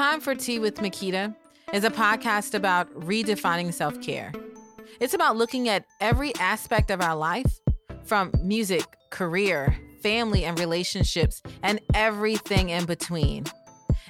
Time 0.00 0.22
for 0.22 0.34
Tea 0.34 0.58
with 0.58 0.76
Makita 0.76 1.36
is 1.74 1.84
a 1.84 1.90
podcast 1.90 2.54
about 2.54 2.90
redefining 3.00 3.70
self 3.70 4.00
care. 4.00 4.32
It's 4.98 5.12
about 5.12 5.36
looking 5.36 5.68
at 5.68 5.84
every 6.00 6.34
aspect 6.36 6.90
of 6.90 7.02
our 7.02 7.14
life 7.14 7.60
from 8.04 8.32
music, 8.42 8.82
career, 9.10 9.76
family, 10.02 10.46
and 10.46 10.58
relationships, 10.58 11.42
and 11.62 11.80
everything 11.92 12.70
in 12.70 12.86
between. 12.86 13.44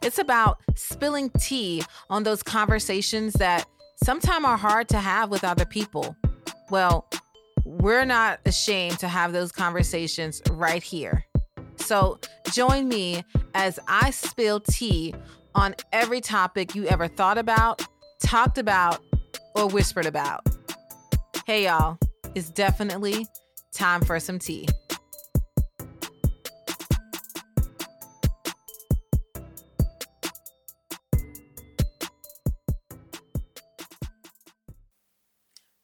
It's 0.01 0.21
about 0.21 0.61
spilling 0.77 1.29
tea 1.41 1.83
on 2.09 2.23
those 2.23 2.45
conversations 2.45 3.33
that 3.35 3.67
sometimes 4.05 4.45
are 4.45 4.57
hard 4.57 4.89
to 4.91 4.99
have 4.99 5.29
with 5.29 5.43
other 5.43 5.65
people. 5.65 6.15
Well, 6.71 7.11
we're 7.65 8.05
not 8.05 8.39
ashamed 8.47 9.01
to 9.01 9.09
have 9.09 9.33
those 9.33 9.51
conversations 9.51 10.41
right 10.53 10.85
here. 10.85 11.27
So 11.75 12.21
join 12.53 12.89
me 12.89 13.25
as 13.55 13.81
I 13.89 14.11
spill 14.11 14.61
tea 14.61 15.15
on 15.55 15.75
every 15.93 16.21
topic 16.21 16.75
you 16.75 16.87
ever 16.87 17.09
thought 17.09 17.39
about, 17.39 17.87
talked 18.23 18.59
about, 18.59 19.01
or 19.55 19.67
whispered 19.69 20.07
about. 20.07 20.47
Hey, 21.47 21.65
y'all, 21.65 21.99
it's 22.35 22.51
definitely 22.51 23.27
time 23.75 24.03
for 24.03 24.21
some 24.21 24.39
tea. 24.39 24.69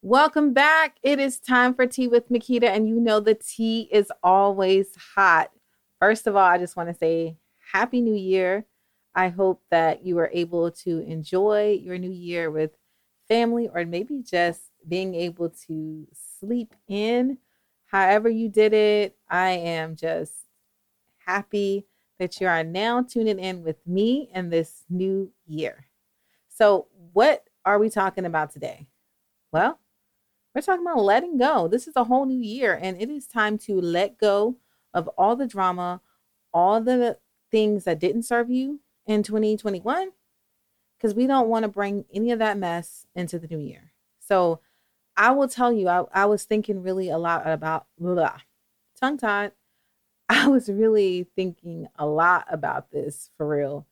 Welcome 0.02 0.52
back. 0.52 0.98
It 1.02 1.18
is 1.18 1.40
time 1.40 1.74
for 1.74 1.84
tea 1.84 2.06
with 2.06 2.30
Makita, 2.30 2.68
and 2.68 2.88
you 2.88 3.00
know 3.00 3.18
the 3.18 3.34
tea 3.34 3.88
is 3.90 4.12
always 4.22 4.86
hot. 5.16 5.50
First 5.98 6.28
of 6.28 6.36
all, 6.36 6.44
I 6.44 6.58
just 6.58 6.76
want 6.76 6.88
to 6.90 6.94
say 6.94 7.38
Happy 7.72 8.00
New 8.00 8.14
Year. 8.14 8.66
I 9.16 9.28
hope 9.28 9.62
that 9.70 10.04
you 10.04 10.18
are 10.18 10.30
able 10.34 10.70
to 10.70 11.00
enjoy 11.00 11.80
your 11.82 11.96
new 11.96 12.10
year 12.10 12.50
with 12.50 12.72
family 13.28 13.66
or 13.66 13.86
maybe 13.86 14.22
just 14.22 14.60
being 14.86 15.14
able 15.14 15.48
to 15.66 16.06
sleep 16.12 16.74
in. 16.86 17.38
However, 17.86 18.28
you 18.28 18.50
did 18.50 18.74
it, 18.74 19.16
I 19.26 19.52
am 19.52 19.96
just 19.96 20.34
happy 21.26 21.86
that 22.18 22.38
you 22.42 22.46
are 22.46 22.62
now 22.62 23.02
tuning 23.02 23.38
in 23.38 23.62
with 23.62 23.78
me 23.86 24.28
in 24.34 24.50
this 24.50 24.84
new 24.90 25.32
year. 25.46 25.86
So, 26.48 26.88
what 27.14 27.44
are 27.64 27.78
we 27.78 27.88
talking 27.88 28.26
about 28.26 28.52
today? 28.52 28.86
Well, 29.50 29.80
we're 30.54 30.60
talking 30.60 30.86
about 30.86 31.02
letting 31.02 31.38
go. 31.38 31.68
This 31.68 31.88
is 31.88 31.96
a 31.96 32.04
whole 32.04 32.26
new 32.26 32.40
year, 32.40 32.78
and 32.80 33.00
it 33.00 33.08
is 33.08 33.26
time 33.26 33.56
to 33.60 33.80
let 33.80 34.18
go 34.18 34.56
of 34.92 35.08
all 35.16 35.36
the 35.36 35.46
drama, 35.46 36.02
all 36.52 36.82
the 36.82 37.18
things 37.50 37.84
that 37.84 37.98
didn't 37.98 38.24
serve 38.24 38.50
you 38.50 38.80
in 39.06 39.22
2021, 39.22 40.10
because 40.96 41.14
we 41.14 41.26
don't 41.26 41.48
want 41.48 41.62
to 41.62 41.68
bring 41.68 42.04
any 42.12 42.30
of 42.30 42.38
that 42.38 42.58
mess 42.58 43.06
into 43.14 43.38
the 43.38 43.46
new 43.46 43.58
year. 43.58 43.92
So 44.20 44.60
I 45.16 45.30
will 45.30 45.48
tell 45.48 45.72
you, 45.72 45.88
I, 45.88 46.04
I 46.12 46.26
was 46.26 46.44
thinking 46.44 46.82
really 46.82 47.08
a 47.08 47.18
lot 47.18 47.42
about 47.46 47.86
blah, 47.98 48.38
tongue 49.00 49.18
tied. 49.18 49.52
I 50.28 50.48
was 50.48 50.68
really 50.68 51.26
thinking 51.36 51.86
a 51.96 52.06
lot 52.06 52.46
about 52.50 52.90
this 52.90 53.30
for 53.36 53.46
real 53.46 53.86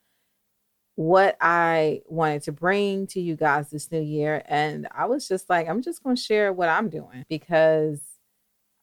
what 0.96 1.36
I 1.40 2.02
wanted 2.06 2.42
to 2.42 2.52
bring 2.52 3.06
to 3.08 3.20
you 3.20 3.34
guys 3.36 3.70
this 3.70 3.90
new 3.90 4.00
year. 4.00 4.42
And 4.46 4.86
I 4.92 5.06
was 5.06 5.26
just 5.26 5.50
like, 5.50 5.68
I'm 5.68 5.82
just 5.82 6.02
going 6.02 6.16
to 6.16 6.22
share 6.22 6.52
what 6.52 6.68
I'm 6.68 6.88
doing 6.88 7.24
because 7.28 8.00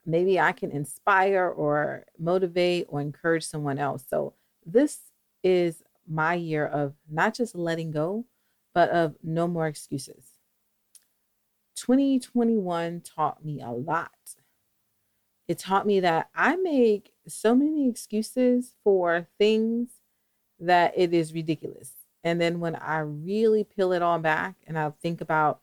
maybe 0.06 0.40
I 0.40 0.52
can 0.52 0.72
inspire 0.72 1.48
or 1.48 2.06
motivate 2.20 2.88
or 2.90 3.00
encourage 3.00 3.46
someone 3.46 3.80
else. 3.80 4.04
So, 4.10 4.34
this 4.66 5.00
is 5.44 5.82
my 6.08 6.34
year 6.34 6.66
of 6.66 6.94
not 7.10 7.34
just 7.36 7.56
letting 7.56 7.92
go, 7.92 8.26
but 8.74 8.90
of 8.90 9.16
no 9.24 9.48
more 9.48 9.68
excuses. 9.68 10.26
2021 11.76 13.02
taught 13.02 13.44
me 13.44 13.62
a 13.62 13.72
lot. 13.72 14.12
It 15.48 15.58
taught 15.60 15.86
me 15.88 16.00
that 16.00 16.30
I 16.36 16.56
make 16.56 17.14
so 17.28 17.56
many 17.56 17.90
excuses 17.90 18.76
for 18.84 19.28
things 19.38 19.90
that 20.60 20.94
it 20.96 21.14
is 21.14 21.34
ridiculous. 21.34 21.94
And 22.24 22.40
then 22.40 22.60
when 22.60 22.76
I 22.76 23.00
really 23.00 23.64
peel 23.64 23.92
it 23.92 24.02
all 24.02 24.20
back 24.20 24.56
and 24.68 24.78
I 24.78 24.92
think 25.02 25.22
about 25.22 25.62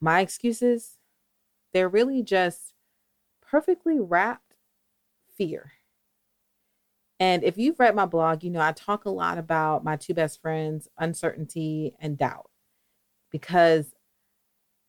my 0.00 0.20
excuses, 0.20 0.98
they're 1.72 1.88
really 1.88 2.22
just 2.22 2.74
perfectly 3.40 3.98
wrapped 3.98 4.56
fear. 5.36 5.72
And 7.18 7.42
if 7.44 7.56
you've 7.56 7.80
read 7.80 7.94
my 7.94 8.06
blog, 8.06 8.44
you 8.44 8.50
know 8.50 8.60
I 8.60 8.72
talk 8.72 9.04
a 9.04 9.10
lot 9.10 9.38
about 9.38 9.84
my 9.84 9.96
two 9.96 10.14
best 10.14 10.40
friends, 10.40 10.88
uncertainty 10.98 11.94
and 11.98 12.18
doubt. 12.18 12.50
Because 13.30 13.94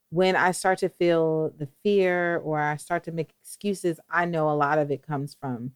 when 0.10 0.36
I 0.36 0.52
start 0.52 0.80
to 0.80 0.90
feel 0.90 1.52
the 1.58 1.68
fear 1.84 2.38
or 2.38 2.60
I 2.60 2.78
start 2.78 3.04
to 3.06 3.12
make 3.12 3.32
excuses, 3.42 4.00
I 4.10 4.26
know 4.26 4.50
a 4.50 4.56
lot 4.56 4.80
of 4.80 4.92
it 4.92 5.06
comes 5.06 5.36
from 5.40 5.72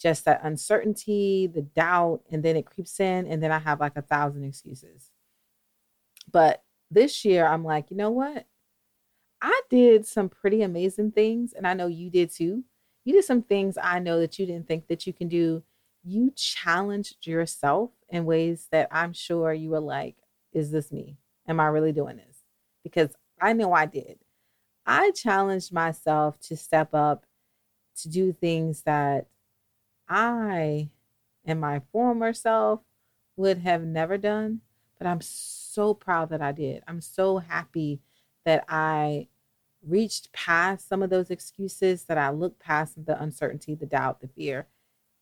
just 0.00 0.24
that 0.24 0.40
uncertainty, 0.44 1.48
the 1.52 1.62
doubt, 1.62 2.22
and 2.30 2.42
then 2.42 2.56
it 2.56 2.66
creeps 2.66 3.00
in, 3.00 3.26
and 3.26 3.42
then 3.42 3.50
I 3.50 3.58
have 3.58 3.80
like 3.80 3.96
a 3.96 4.02
thousand 4.02 4.44
excuses. 4.44 5.10
But 6.30 6.62
this 6.90 7.24
year, 7.24 7.46
I'm 7.46 7.64
like, 7.64 7.90
you 7.90 7.96
know 7.96 8.10
what? 8.10 8.46
I 9.42 9.60
did 9.70 10.06
some 10.06 10.28
pretty 10.28 10.62
amazing 10.62 11.12
things, 11.12 11.52
and 11.52 11.66
I 11.66 11.74
know 11.74 11.86
you 11.88 12.10
did 12.10 12.30
too. 12.30 12.64
You 13.04 13.14
did 13.14 13.24
some 13.24 13.42
things 13.42 13.78
I 13.82 13.98
know 13.98 14.20
that 14.20 14.38
you 14.38 14.46
didn't 14.46 14.68
think 14.68 14.88
that 14.88 15.06
you 15.06 15.12
can 15.12 15.28
do. 15.28 15.62
You 16.04 16.32
challenged 16.36 17.26
yourself 17.26 17.90
in 18.08 18.24
ways 18.24 18.68
that 18.70 18.88
I'm 18.90 19.12
sure 19.12 19.52
you 19.52 19.70
were 19.70 19.80
like, 19.80 20.16
is 20.52 20.70
this 20.70 20.92
me? 20.92 21.16
Am 21.46 21.60
I 21.60 21.66
really 21.66 21.92
doing 21.92 22.16
this? 22.16 22.44
Because 22.82 23.10
I 23.40 23.52
know 23.52 23.72
I 23.72 23.86
did. 23.86 24.18
I 24.86 25.10
challenged 25.12 25.72
myself 25.72 26.38
to 26.40 26.56
step 26.56 26.94
up, 26.94 27.26
to 28.02 28.08
do 28.08 28.32
things 28.32 28.82
that 28.82 29.26
I 30.08 30.90
and 31.44 31.60
my 31.60 31.82
former 31.92 32.32
self 32.32 32.80
would 33.36 33.58
have 33.58 33.82
never 33.82 34.18
done. 34.18 34.60
But 34.98 35.06
I'm 35.06 35.20
so 35.20 35.94
proud 35.94 36.30
that 36.30 36.42
I 36.42 36.52
did. 36.52 36.82
I'm 36.88 37.00
so 37.00 37.38
happy 37.38 38.00
that 38.44 38.64
I 38.68 39.28
reached 39.86 40.32
past 40.32 40.88
some 40.88 41.02
of 41.02 41.10
those 41.10 41.30
excuses, 41.30 42.04
that 42.04 42.18
I 42.18 42.30
looked 42.30 42.60
past 42.60 43.04
the 43.06 43.20
uncertainty, 43.20 43.74
the 43.74 43.86
doubt, 43.86 44.20
the 44.20 44.28
fear, 44.28 44.66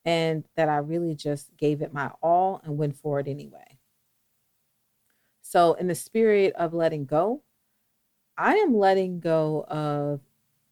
and 0.04 0.44
that 0.54 0.68
I 0.68 0.78
really 0.78 1.14
just 1.14 1.56
gave 1.56 1.82
it 1.82 1.92
my 1.92 2.10
all 2.22 2.60
and 2.64 2.78
went 2.78 2.96
forward 2.96 3.28
anyway. 3.28 3.78
So, 5.42 5.74
in 5.74 5.86
the 5.86 5.94
spirit 5.94 6.54
of 6.54 6.74
letting 6.74 7.04
go, 7.04 7.42
I 8.36 8.54
am 8.56 8.76
letting 8.76 9.20
go 9.20 9.64
of 9.68 10.20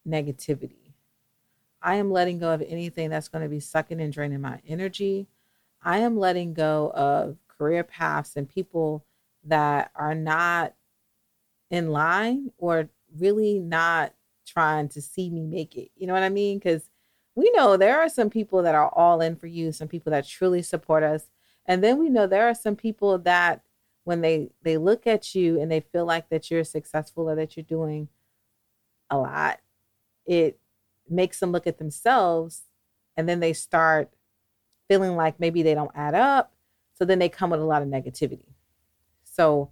negativity. 0.06 0.92
I 1.80 1.96
am 1.96 2.10
letting 2.10 2.38
go 2.38 2.52
of 2.52 2.62
anything 2.62 3.10
that's 3.10 3.28
going 3.28 3.42
to 3.42 3.48
be 3.48 3.60
sucking 3.60 4.00
and 4.00 4.12
draining 4.12 4.40
my 4.40 4.60
energy. 4.66 5.28
I 5.82 5.98
am 5.98 6.18
letting 6.18 6.54
go 6.54 6.90
of 6.94 7.36
career 7.46 7.84
paths 7.84 8.36
and 8.36 8.48
people 8.48 9.04
that 9.44 9.90
are 9.94 10.14
not 10.14 10.74
in 11.70 11.90
line 11.90 12.50
or 12.56 12.88
really 13.18 13.58
not 13.58 14.14
trying 14.46 14.88
to 14.90 15.02
see 15.02 15.30
me 15.30 15.46
make 15.46 15.76
it. 15.76 15.90
You 15.96 16.06
know 16.06 16.12
what 16.12 16.22
I 16.22 16.28
mean? 16.28 16.58
Because 16.58 16.88
we 17.34 17.50
know 17.52 17.76
there 17.76 18.00
are 18.00 18.08
some 18.08 18.30
people 18.30 18.62
that 18.62 18.74
are 18.74 18.88
all 18.90 19.20
in 19.20 19.36
for 19.36 19.46
you, 19.46 19.72
some 19.72 19.88
people 19.88 20.10
that 20.12 20.26
truly 20.26 20.62
support 20.62 21.02
us. 21.02 21.24
And 21.66 21.82
then 21.82 21.98
we 21.98 22.08
know 22.08 22.26
there 22.26 22.48
are 22.48 22.54
some 22.54 22.76
people 22.76 23.18
that 23.20 23.62
when 24.04 24.20
they 24.20 24.50
they 24.62 24.76
look 24.76 25.06
at 25.06 25.34
you 25.34 25.60
and 25.60 25.70
they 25.70 25.80
feel 25.80 26.04
like 26.04 26.28
that 26.28 26.50
you're 26.50 26.64
successful 26.64 27.28
or 27.28 27.34
that 27.36 27.56
you're 27.56 27.64
doing 27.64 28.08
a 29.10 29.18
lot, 29.18 29.60
it 30.26 30.58
makes 31.08 31.40
them 31.40 31.52
look 31.52 31.66
at 31.66 31.78
themselves 31.78 32.62
and 33.16 33.28
then 33.28 33.40
they 33.40 33.52
start 33.52 34.10
feeling 34.88 35.16
like 35.16 35.40
maybe 35.40 35.62
they 35.62 35.74
don't 35.74 35.90
add 35.94 36.14
up. 36.14 36.52
So 36.96 37.04
then 37.04 37.18
they 37.18 37.28
come 37.28 37.50
with 37.50 37.60
a 37.60 37.64
lot 37.64 37.82
of 37.82 37.88
negativity. 37.88 38.46
So 39.24 39.70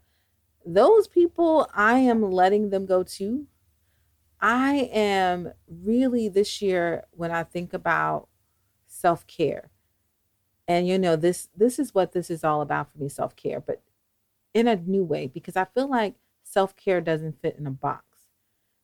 those 0.65 1.09
people, 1.09 1.69
I 1.75 1.99
am 1.99 2.23
letting 2.31 2.71
them 2.71 2.87
go 2.87 3.03
to. 3.03 3.47
I 4.41 4.91
am 4.93 5.53
really 5.69 6.29
this 6.29 6.61
year 6.61 7.05
when 7.13 7.31
I 7.31 7.45
think 7.45 7.73
about 7.73 8.29
self-care. 8.87 9.71
And 10.69 10.87
you 10.87 10.99
know, 10.99 11.17
this 11.17 11.49
this 11.57 11.79
is 11.79 11.95
what 11.95 12.13
this 12.13 12.31
is 12.31 12.45
all 12.45 12.61
about 12.61 12.91
for 12.91 12.99
me, 12.99 13.09
self-care, 13.09 13.61
but 13.61 13.83
in 14.55 14.69
a 14.69 14.77
new 14.77 15.05
way 15.05 15.27
because 15.27 15.57
I 15.57 15.65
feel 15.65 15.89
like 15.89 16.15
self-care 16.45 17.01
doesn't 17.01 17.41
fit 17.41 17.57
in 17.59 17.67
a 17.67 17.71
box 17.71 18.13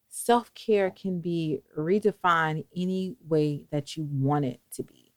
self 0.09 0.53
care 0.55 0.91
can 0.91 1.21
be 1.21 1.61
redefined 1.77 2.65
any 2.77 3.17
way 3.27 3.65
that 3.71 3.97
you 3.97 4.09
want 4.11 4.45
it 4.45 4.61
to 4.73 4.83
be. 4.83 5.13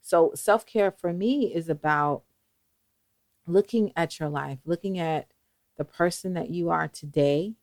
So, 0.00 0.32
self 0.34 0.66
care 0.66 0.90
for 0.90 1.12
me 1.12 1.54
is 1.54 1.68
about 1.68 2.22
looking 3.46 3.92
at 3.96 4.18
your 4.20 4.28
life, 4.28 4.58
looking 4.64 4.98
at 4.98 5.28
the 5.76 5.84
person 5.84 6.34
that 6.34 6.50
you 6.50 6.70
are 6.70 6.88
today, 6.88 7.54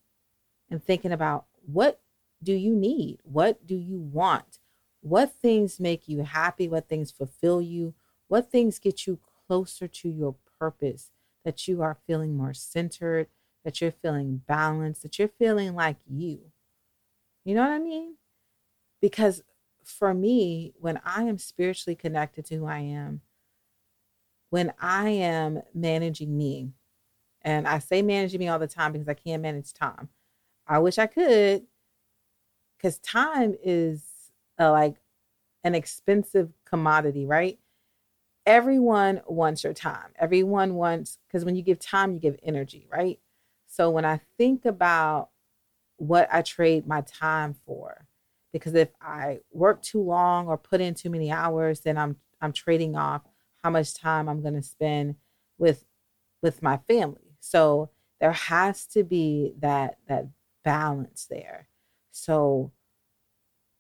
and 0.70 0.84
thinking 0.84 1.12
about 1.12 1.46
what 1.66 2.00
do 2.42 2.54
you 2.54 2.76
need? 2.76 3.20
What 3.24 3.68
do 3.68 3.76
you 3.76 4.00
want? 4.00 4.60
What 5.02 5.34
things 5.34 5.80
make 5.80 6.08
you 6.08 6.24
happy? 6.24 6.68
What 6.68 6.88
things 6.88 7.12
fulfill 7.12 7.62
you? 7.62 7.94
What 8.28 8.52
things 8.52 8.80
get 8.80 9.06
you 9.06 9.20
closer 9.48 9.88
to 9.88 10.10
your 10.10 10.36
purpose 10.60 11.12
that 11.44 11.68
you 11.68 11.82
are 11.82 11.98
feeling 12.08 12.38
more 12.38 12.54
centered, 12.54 13.28
that 13.66 13.82
you're 13.82 13.92
feeling 13.92 14.42
balanced, 14.48 15.04
that 15.04 15.20
you're 15.20 15.28
feeling 15.28 15.76
like 15.76 15.98
you. 16.08 16.40
You 17.44 17.56
know 17.56 17.62
what 17.62 17.72
I 17.72 17.80
mean? 17.80 18.16
Because 19.02 19.44
for 19.84 20.14
me, 20.14 20.74
when 20.80 21.02
I 21.04 21.24
am 21.24 21.38
spiritually 21.38 21.96
connected 21.96 22.46
to 22.46 22.56
who 22.56 22.66
I 22.66 22.80
am, 22.80 23.22
when 24.50 24.74
I 24.80 25.10
am 25.10 25.64
managing 25.74 26.38
me, 26.38 26.72
and 27.44 27.68
I 27.68 27.80
say 27.80 28.02
managing 28.02 28.40
me 28.40 28.48
all 28.48 28.60
the 28.60 28.68
time 28.68 28.92
because 28.92 29.08
I 29.08 29.14
can't 29.14 29.42
manage 29.42 29.74
time. 29.74 30.10
I 30.68 30.80
wish 30.80 30.98
I 30.98 31.08
could, 31.08 31.66
because 32.78 33.00
time 33.00 33.56
is 33.64 34.04
uh, 34.60 34.72
like 34.72 34.96
an 35.64 35.76
expensive 35.76 36.50
commodity, 36.66 37.26
right? 37.26 37.60
Everyone 38.46 39.22
wants 39.28 39.64
your 39.64 39.74
time. 39.74 40.12
Everyone 40.18 40.76
wants, 40.76 41.20
because 41.28 41.46
when 41.46 41.56
you 41.56 41.62
give 41.62 41.80
time, 41.80 42.14
you 42.14 42.20
give 42.20 42.40
energy, 42.44 42.88
right? 42.92 43.20
So 43.68 43.90
when 43.90 44.06
I 44.06 44.22
think 44.38 44.66
about 44.66 45.30
what 45.98 46.28
I 46.32 46.42
trade 46.42 46.88
my 46.88 47.02
time 47.02 47.56
for, 47.66 48.08
because 48.52 48.74
if 48.74 48.90
I 49.00 49.40
work 49.52 49.82
too 49.82 50.02
long 50.02 50.48
or 50.48 50.58
put 50.58 50.82
in 50.82 50.94
too 50.94 51.10
many 51.10 51.32
hours, 51.32 51.82
then 51.82 51.98
I'm 51.98 52.18
I'm 52.42 52.52
trading 52.52 52.96
off 52.96 53.22
how 53.64 53.70
much 53.70 53.94
time 53.94 54.28
I'm 54.28 54.42
going 54.42 54.56
to 54.56 54.64
spend 54.64 55.16
with 55.58 55.86
with 56.42 56.62
my 56.62 56.78
family. 56.78 57.31
So 57.42 57.92
there 58.22 58.32
has 58.34 58.86
to 58.88 59.04
be 59.04 59.54
that 59.60 59.98
that 60.08 60.28
balance 60.64 61.28
there. 61.30 61.68
So 62.12 62.72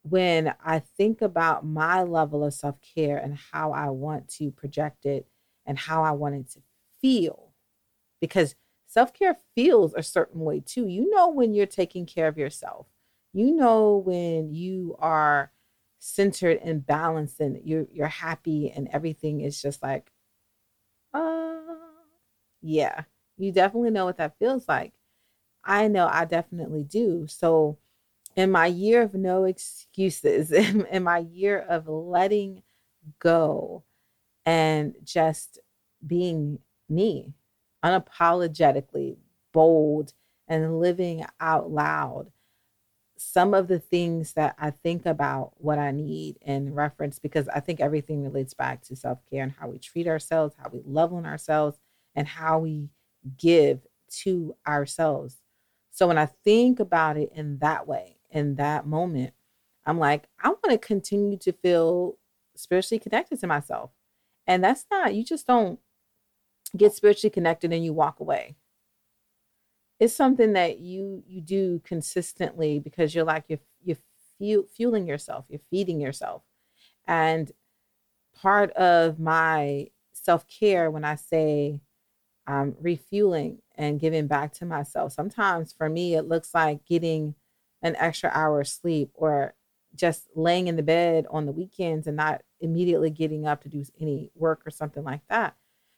when 0.03 0.53
I 0.63 0.79
think 0.79 1.21
about 1.21 1.65
my 1.65 2.03
level 2.03 2.43
of 2.43 2.53
self-care 2.53 3.17
and 3.17 3.37
how 3.51 3.71
I 3.71 3.89
want 3.89 4.27
to 4.29 4.51
project 4.51 5.05
it 5.05 5.27
and 5.65 5.77
how 5.77 6.03
I 6.03 6.11
want 6.11 6.35
it 6.35 6.49
to 6.51 6.59
feel 7.01 7.53
because 8.21 8.55
self-care 8.87 9.37
feels 9.55 9.93
a 9.95 10.03
certain 10.03 10.41
way 10.41 10.61
too. 10.65 10.87
You 10.87 11.09
know 11.11 11.29
when 11.29 11.53
you're 11.53 11.67
taking 11.67 12.05
care 12.05 12.27
of 12.27 12.37
yourself. 12.37 12.87
You 13.33 13.53
know 13.55 13.97
when 13.97 14.53
you 14.53 14.95
are 14.99 15.51
centered 15.99 16.59
and 16.63 16.85
balanced 16.85 17.39
and 17.41 17.59
you're 17.65 17.87
you're 17.91 18.07
happy 18.07 18.71
and 18.71 18.89
everything 18.93 19.41
is 19.41 19.61
just 19.61 19.83
like 19.83 20.11
uh 21.13 21.61
yeah 22.61 23.03
you 23.41 23.51
definitely 23.51 23.91
know 23.91 24.05
what 24.05 24.17
that 24.17 24.37
feels 24.39 24.67
like. 24.67 24.93
I 25.63 25.87
know 25.87 26.07
i 26.07 26.25
definitely 26.25 26.83
do. 26.83 27.27
So 27.27 27.77
in 28.35 28.51
my 28.51 28.67
year 28.67 29.03
of 29.03 29.13
no 29.13 29.43
excuses 29.45 30.51
in, 30.51 30.85
in 30.87 31.03
my 31.03 31.19
year 31.19 31.59
of 31.59 31.87
letting 31.87 32.63
go 33.19 33.83
and 34.45 34.95
just 35.03 35.59
being 36.05 36.59
me 36.89 37.33
unapologetically 37.83 39.17
bold 39.51 40.13
and 40.47 40.79
living 40.79 41.25
out 41.39 41.71
loud 41.71 42.31
some 43.21 43.53
of 43.53 43.67
the 43.67 43.77
things 43.77 44.33
that 44.33 44.55
I 44.57 44.71
think 44.71 45.05
about 45.05 45.51
what 45.57 45.77
I 45.77 45.91
need 45.91 46.37
in 46.41 46.73
reference, 46.73 47.19
because 47.19 47.47
I 47.49 47.59
think 47.59 47.79
everything 47.79 48.23
relates 48.23 48.55
back 48.55 48.81
to 48.83 48.95
self 48.95 49.19
care 49.29 49.43
and 49.43 49.51
how 49.51 49.67
we 49.67 49.77
treat 49.77 50.07
ourselves, 50.07 50.55
how 50.57 50.69
we 50.73 50.81
love 50.85 51.13
on 51.13 51.27
ourselves, 51.27 51.77
and 52.15 52.27
how 52.27 52.59
we 52.59 52.89
give 53.37 53.79
to 54.23 54.55
ourselves. 54.67 55.41
So 55.91 56.07
when 56.07 56.17
I 56.17 56.25
think 56.25 56.79
about 56.79 57.17
it 57.17 57.31
in 57.33 57.59
that 57.59 57.87
way, 57.87 58.17
in 58.29 58.55
that 58.55 58.87
moment, 58.87 59.33
I'm 59.85 59.99
like, 59.99 60.27
I 60.41 60.49
want 60.49 60.69
to 60.69 60.77
continue 60.77 61.37
to 61.39 61.51
feel 61.51 62.17
spiritually 62.55 62.99
connected 62.99 63.39
to 63.39 63.47
myself. 63.47 63.91
And 64.47 64.63
that's 64.63 64.85
not, 64.91 65.13
you 65.13 65.23
just 65.23 65.47
don't 65.47 65.79
get 66.77 66.93
spiritually 66.93 67.31
connected 67.31 67.73
and 67.73 67.83
you 67.83 67.93
walk 67.93 68.19
away 68.19 68.55
it's 70.01 70.15
something 70.15 70.53
that 70.53 70.79
you 70.79 71.23
you 71.27 71.39
do 71.39 71.79
consistently 71.85 72.79
because 72.79 73.13
you're 73.13 73.23
like 73.23 73.45
you're 73.47 73.59
you're 73.83 73.97
fuel, 74.37 74.65
fueling 74.75 75.07
yourself 75.07 75.45
you're 75.47 75.61
feeding 75.69 76.01
yourself 76.01 76.41
and 77.07 77.51
part 78.35 78.71
of 78.71 79.19
my 79.19 79.87
self-care 80.11 80.89
when 80.89 81.05
i 81.05 81.13
say 81.13 81.79
i'm 82.47 82.75
refueling 82.79 83.59
and 83.75 83.99
giving 83.99 84.27
back 84.27 84.53
to 84.53 84.65
myself 84.65 85.13
sometimes 85.13 85.73
for 85.73 85.89
me 85.89 86.15
it 86.15 86.27
looks 86.27 86.53
like 86.53 86.85
getting 86.85 87.35
an 87.81 87.95
extra 87.97 88.29
hour 88.33 88.61
of 88.61 88.67
sleep 88.67 89.09
or 89.13 89.53
just 89.93 90.27
laying 90.35 90.67
in 90.67 90.75
the 90.77 90.83
bed 90.83 91.25
on 91.29 91.45
the 91.45 91.51
weekends 91.51 92.07
and 92.07 92.15
not 92.15 92.41
immediately 92.61 93.09
getting 93.09 93.45
up 93.45 93.61
to 93.61 93.69
do 93.69 93.83
any 93.99 94.31
work 94.35 94.61
or 94.65 94.71
something 94.71 95.03
like 95.03 95.21
that 95.29 95.55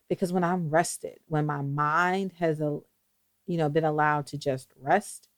because 0.10 0.34
when 0.34 0.44
i'm 0.44 0.70
rested 0.70 1.20
when 1.28 1.46
my 1.46 1.62
mind 1.62 2.34
has 2.40 2.60
a 2.60 2.80
you 3.46 3.58
know, 3.58 3.70
been 3.70 3.84
allowed 3.84 4.28
to 4.28 4.38
just 4.38 4.70
rest, 4.80 5.30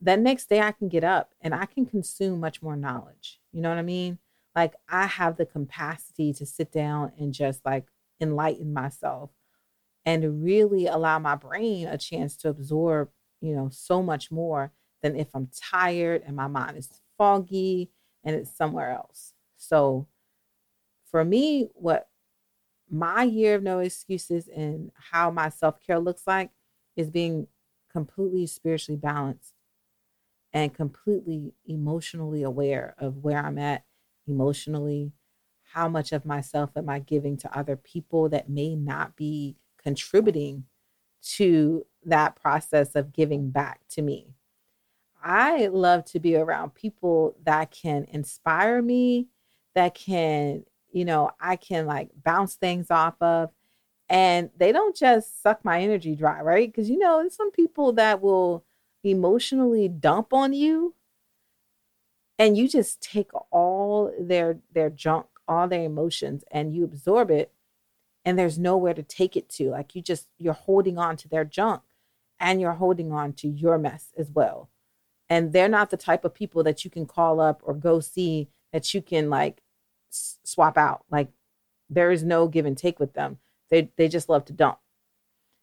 that 0.00 0.18
next 0.18 0.48
day 0.48 0.60
I 0.60 0.72
can 0.72 0.88
get 0.88 1.04
up 1.04 1.30
and 1.40 1.54
I 1.54 1.66
can 1.66 1.86
consume 1.86 2.40
much 2.40 2.62
more 2.62 2.76
knowledge. 2.76 3.40
You 3.52 3.60
know 3.60 3.68
what 3.68 3.78
I 3.78 3.82
mean? 3.82 4.18
Like 4.54 4.74
I 4.88 5.06
have 5.06 5.36
the 5.36 5.46
capacity 5.46 6.32
to 6.34 6.46
sit 6.46 6.72
down 6.72 7.12
and 7.18 7.32
just 7.32 7.64
like 7.64 7.86
enlighten 8.20 8.72
myself 8.72 9.30
and 10.04 10.42
really 10.42 10.86
allow 10.86 11.18
my 11.18 11.34
brain 11.34 11.86
a 11.86 11.98
chance 11.98 12.36
to 12.38 12.48
absorb, 12.48 13.10
you 13.40 13.54
know, 13.54 13.68
so 13.70 14.02
much 14.02 14.30
more 14.30 14.72
than 15.02 15.16
if 15.16 15.28
I'm 15.34 15.48
tired 15.54 16.22
and 16.26 16.36
my 16.36 16.46
mind 16.46 16.76
is 16.78 17.00
foggy 17.18 17.90
and 18.24 18.34
it's 18.36 18.54
somewhere 18.54 18.90
else. 18.90 19.34
So 19.56 20.06
for 21.10 21.24
me, 21.24 21.68
what 21.74 22.08
my 22.90 23.22
year 23.22 23.54
of 23.54 23.62
no 23.62 23.78
excuses 23.78 24.48
and 24.48 24.90
how 25.10 25.30
my 25.30 25.48
self 25.48 25.80
care 25.84 25.98
looks 25.98 26.26
like 26.26 26.50
is 26.96 27.10
being 27.10 27.46
completely 27.92 28.46
spiritually 28.46 28.98
balanced 28.98 29.54
and 30.52 30.74
completely 30.74 31.54
emotionally 31.66 32.42
aware 32.42 32.94
of 32.98 33.18
where 33.18 33.38
I'm 33.38 33.58
at 33.58 33.84
emotionally. 34.26 35.12
How 35.72 35.88
much 35.88 36.12
of 36.12 36.26
myself 36.26 36.70
am 36.76 36.88
I 36.88 36.98
giving 36.98 37.36
to 37.38 37.58
other 37.58 37.76
people 37.76 38.28
that 38.30 38.48
may 38.48 38.74
not 38.74 39.14
be 39.14 39.56
contributing 39.82 40.64
to 41.22 41.86
that 42.04 42.36
process 42.36 42.94
of 42.94 43.12
giving 43.12 43.50
back 43.50 43.80
to 43.90 44.02
me? 44.02 44.34
I 45.22 45.66
love 45.66 46.04
to 46.06 46.20
be 46.20 46.36
around 46.36 46.74
people 46.74 47.36
that 47.44 47.70
can 47.70 48.06
inspire 48.10 48.80
me, 48.80 49.28
that 49.74 49.94
can, 49.94 50.64
you 50.92 51.04
know, 51.04 51.30
I 51.40 51.56
can 51.56 51.86
like 51.86 52.10
bounce 52.24 52.54
things 52.54 52.90
off 52.90 53.20
of, 53.20 53.50
and 54.08 54.50
they 54.56 54.72
don't 54.72 54.96
just 54.96 55.42
suck 55.42 55.64
my 55.64 55.80
energy 55.80 56.16
dry, 56.16 56.40
right? 56.40 56.70
Because 56.70 56.88
you 56.90 56.98
know, 56.98 57.20
there's 57.20 57.36
some 57.36 57.50
people 57.50 57.92
that 57.94 58.20
will 58.20 58.64
emotionally 59.04 59.88
dump 59.88 60.32
on 60.32 60.52
you 60.52 60.94
and 62.38 62.56
you 62.56 62.68
just 62.68 63.00
take 63.00 63.30
all 63.50 64.12
their 64.18 64.58
their 64.72 64.90
junk, 64.90 65.26
all 65.46 65.68
their 65.68 65.82
emotions 65.84 66.44
and 66.50 66.74
you 66.74 66.84
absorb 66.84 67.30
it 67.30 67.52
and 68.24 68.38
there's 68.38 68.58
nowhere 68.58 68.94
to 68.94 69.02
take 69.02 69.36
it 69.36 69.48
to. 69.50 69.70
Like 69.70 69.94
you 69.94 70.02
just 70.02 70.28
you're 70.38 70.52
holding 70.52 70.98
on 70.98 71.16
to 71.18 71.28
their 71.28 71.44
junk 71.44 71.82
and 72.38 72.60
you're 72.60 72.72
holding 72.72 73.12
on 73.12 73.32
to 73.34 73.48
your 73.48 73.78
mess 73.78 74.12
as 74.16 74.30
well. 74.30 74.70
And 75.28 75.52
they're 75.52 75.68
not 75.68 75.90
the 75.90 75.96
type 75.96 76.24
of 76.24 76.34
people 76.34 76.64
that 76.64 76.84
you 76.84 76.90
can 76.90 77.06
call 77.06 77.40
up 77.40 77.60
or 77.64 77.74
go 77.74 78.00
see 78.00 78.48
that 78.72 78.92
you 78.94 79.02
can 79.02 79.30
like 79.30 79.62
swap 80.10 80.76
out. 80.76 81.04
Like 81.10 81.28
there 81.88 82.10
is 82.10 82.24
no 82.24 82.48
give 82.48 82.66
and 82.66 82.76
take 82.76 82.98
with 82.98 83.14
them 83.14 83.38
they 83.70 83.90
they 83.96 84.08
just 84.08 84.28
love 84.28 84.44
to 84.46 84.52
dump. 84.52 84.78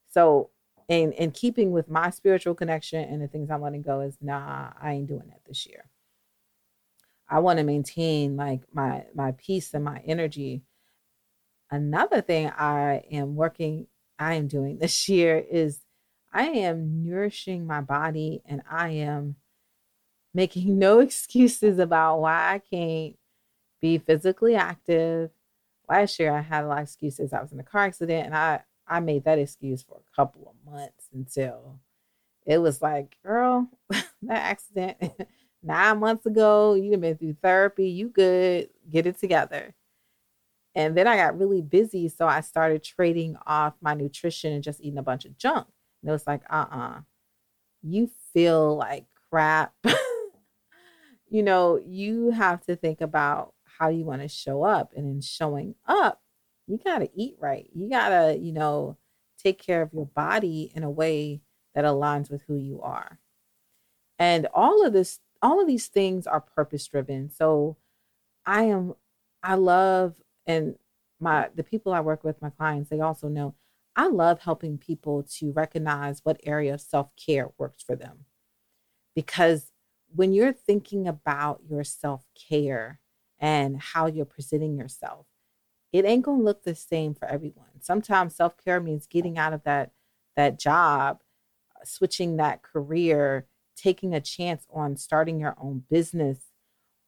So 0.10 0.50
in 0.88 1.12
in 1.12 1.32
keeping 1.32 1.72
with 1.72 1.90
my 1.90 2.10
spiritual 2.10 2.56
connection 2.56 3.04
and 3.04 3.22
the 3.22 3.28
things 3.28 3.52
I'm 3.52 3.62
letting 3.62 3.82
go 3.84 4.02
is 4.02 4.18
nah, 4.22 4.70
I 4.82 4.94
ain't 4.94 5.08
doing 5.08 5.28
that 5.28 5.42
this 5.46 5.68
year. 5.68 5.90
I 7.30 7.40
want 7.40 7.60
to 7.60 7.64
maintain 7.64 8.38
like 8.38 8.62
my 8.74 9.06
my 9.14 9.34
peace 9.34 9.74
and 9.74 9.84
my 9.84 10.02
energy. 10.06 10.64
Another 11.70 12.22
thing 12.22 12.50
I 12.50 13.04
am 13.12 13.36
working, 13.36 13.88
I 14.18 14.36
am 14.36 14.48
doing 14.48 14.78
this 14.80 15.08
year 15.10 15.38
is 15.38 15.80
I 16.34 16.44
am 16.48 17.04
nourishing 17.04 17.66
my 17.66 17.82
body 17.82 18.42
and 18.46 18.62
I 18.70 18.90
am 18.90 19.36
making 20.34 20.78
no 20.80 21.00
excuses 21.00 21.80
about 21.80 22.20
why 22.20 22.56
I 22.56 22.60
can't 22.60 23.16
be 23.82 23.98
physically 23.98 24.56
active 24.56 25.32
last 25.90 26.20
year 26.20 26.34
I 26.34 26.42
had 26.42 26.64
a 26.64 26.68
lot 26.68 26.80
of 26.80 26.84
excuses. 26.84 27.34
I 27.34 27.42
was 27.42 27.52
in 27.52 27.60
a 27.60 27.64
car 27.64 27.86
accident 27.86 28.26
and 28.26 28.36
I 28.36 28.62
I 28.88 29.00
made 29.02 29.26
that 29.26 29.40
excuse 29.40 29.84
for 29.84 29.98
a 29.98 30.16
couple 30.16 30.50
of 30.50 30.72
months 30.72 31.10
until 31.14 31.80
it 32.46 32.60
was 32.60 32.82
like, 32.82 33.18
girl, 33.24 33.70
that 33.90 34.06
accident 34.30 34.98
nine 35.62 36.00
months 36.00 36.26
ago, 36.26 36.74
you've 36.74 37.02
been 37.02 37.18
through 37.18 37.36
therapy, 37.42 37.90
you 37.90 38.08
good, 38.10 38.70
get 38.90 39.06
it 39.06 39.20
together. 39.20 39.76
And 40.78 40.96
then 40.96 41.08
I 41.08 41.18
got 41.18 41.40
really 41.40 41.64
busy, 41.64 42.08
so 42.08 42.28
I 42.28 42.42
started 42.42 42.84
trading 42.84 43.36
off 43.48 43.74
my 43.82 43.96
nutrition 43.96 44.54
and 44.54 44.64
just 44.64 44.80
eating 44.80 45.00
a 45.00 45.04
bunch 45.04 45.26
of 45.26 45.36
junk. 45.36 45.66
And 46.04 46.10
it 46.10 46.12
was 46.12 46.28
like, 46.28 46.44
uh 46.52 46.68
uh-uh. 46.72 46.78
uh 46.78 47.00
you 47.82 48.12
feel 48.32 48.78
like 48.78 49.06
crap. 49.32 49.74
you 51.30 51.42
know, 51.42 51.82
you 51.84 52.30
have 52.30 52.62
to 52.68 52.76
think 52.76 53.02
about 53.02 53.56
how 53.64 53.90
you 53.90 54.06
want 54.06 54.22
to 54.22 54.28
show 54.28 54.62
up. 54.64 54.94
And 54.96 55.08
in 55.08 55.20
showing 55.20 55.74
up, 55.88 56.22
you 56.68 56.78
got 56.78 57.00
to 57.00 57.10
eat 57.16 57.38
right. 57.40 57.68
You 57.74 57.90
got 57.90 58.10
to, 58.10 58.38
you 58.38 58.52
know, 58.52 58.98
take 59.42 59.58
care 59.58 59.82
of 59.82 59.94
your 59.94 60.06
body 60.06 60.72
in 60.76 60.84
a 60.84 60.92
way 60.92 61.42
that 61.74 61.86
aligns 61.86 62.30
with 62.30 62.44
who 62.48 62.56
you 62.56 62.84
are. 62.84 63.18
And 64.20 64.48
all 64.54 64.86
of 64.86 64.94
this, 64.94 65.22
all 65.42 65.60
of 65.60 65.66
these 65.66 65.88
things 65.88 66.28
are 66.28 66.40
purpose 66.40 66.86
driven. 66.86 67.32
So 67.32 67.78
I 68.46 68.66
am, 68.66 68.94
I 69.42 69.56
love, 69.56 70.22
and 70.48 70.76
my, 71.20 71.50
the 71.54 71.64
people 71.64 71.94
I 71.94 72.00
work 72.00 72.24
with, 72.24 72.42
my 72.42 72.50
clients, 72.50 72.90
they 72.90 73.02
also 73.02 73.28
know 73.28 73.56
I 73.96 74.08
love 74.08 74.42
helping 74.42 74.78
people 74.78 75.24
to 75.38 75.52
recognize 75.52 76.22
what 76.24 76.40
area 76.44 76.76
of 76.76 76.82
self 76.82 77.10
care 77.16 77.50
works 77.58 77.84
for 77.84 77.96
them. 77.96 78.26
Because 79.16 79.72
when 80.16 80.34
you're 80.34 80.54
thinking 80.54 81.08
about 81.08 81.62
your 81.68 81.84
self 81.84 82.26
care 82.50 83.00
and 83.40 83.82
how 83.82 84.06
you're 84.08 84.26
presenting 84.26 84.78
yourself, 84.78 85.26
it 85.92 86.06
ain't 86.06 86.24
gonna 86.24 86.44
look 86.44 86.64
the 86.64 86.76
same 86.76 87.14
for 87.14 87.28
everyone. 87.28 87.82
Sometimes 87.82 88.36
self 88.36 88.56
care 88.64 88.80
means 88.80 89.08
getting 89.08 89.38
out 89.38 89.54
of 89.54 89.64
that 89.64 89.92
that 90.36 90.60
job, 90.60 91.20
switching 91.84 92.38
that 92.38 92.62
career, 92.62 93.48
taking 93.76 94.14
a 94.14 94.22
chance 94.22 94.66
on 94.72 94.96
starting 94.98 95.40
your 95.40 95.56
own 95.60 95.84
business, 95.90 96.38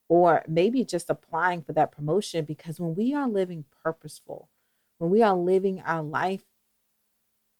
or 0.09 0.43
maybe 0.47 0.83
just 0.83 1.09
applying 1.09 1.61
for 1.61 1.71
that 1.73 1.91
promotion. 1.91 2.43
Because 2.43 2.79
when 2.79 2.95
we 2.95 3.13
are 3.13 3.29
living 3.29 3.63
purposeful, 3.83 4.49
when 4.97 5.09
we 5.09 5.21
are 5.21 5.35
living 5.35 5.81
our 5.85 6.03
life 6.03 6.43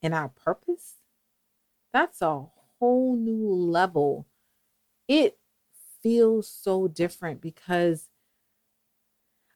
in 0.01 0.13
our 0.13 0.29
purpose, 0.29 0.96
that's 1.94 2.22
a 2.22 2.46
whole 2.79 3.15
new 3.15 3.48
level. 3.53 4.25
It 5.08 5.38
feels 6.01 6.48
so 6.50 6.88
different 6.88 7.41
because 7.41 8.10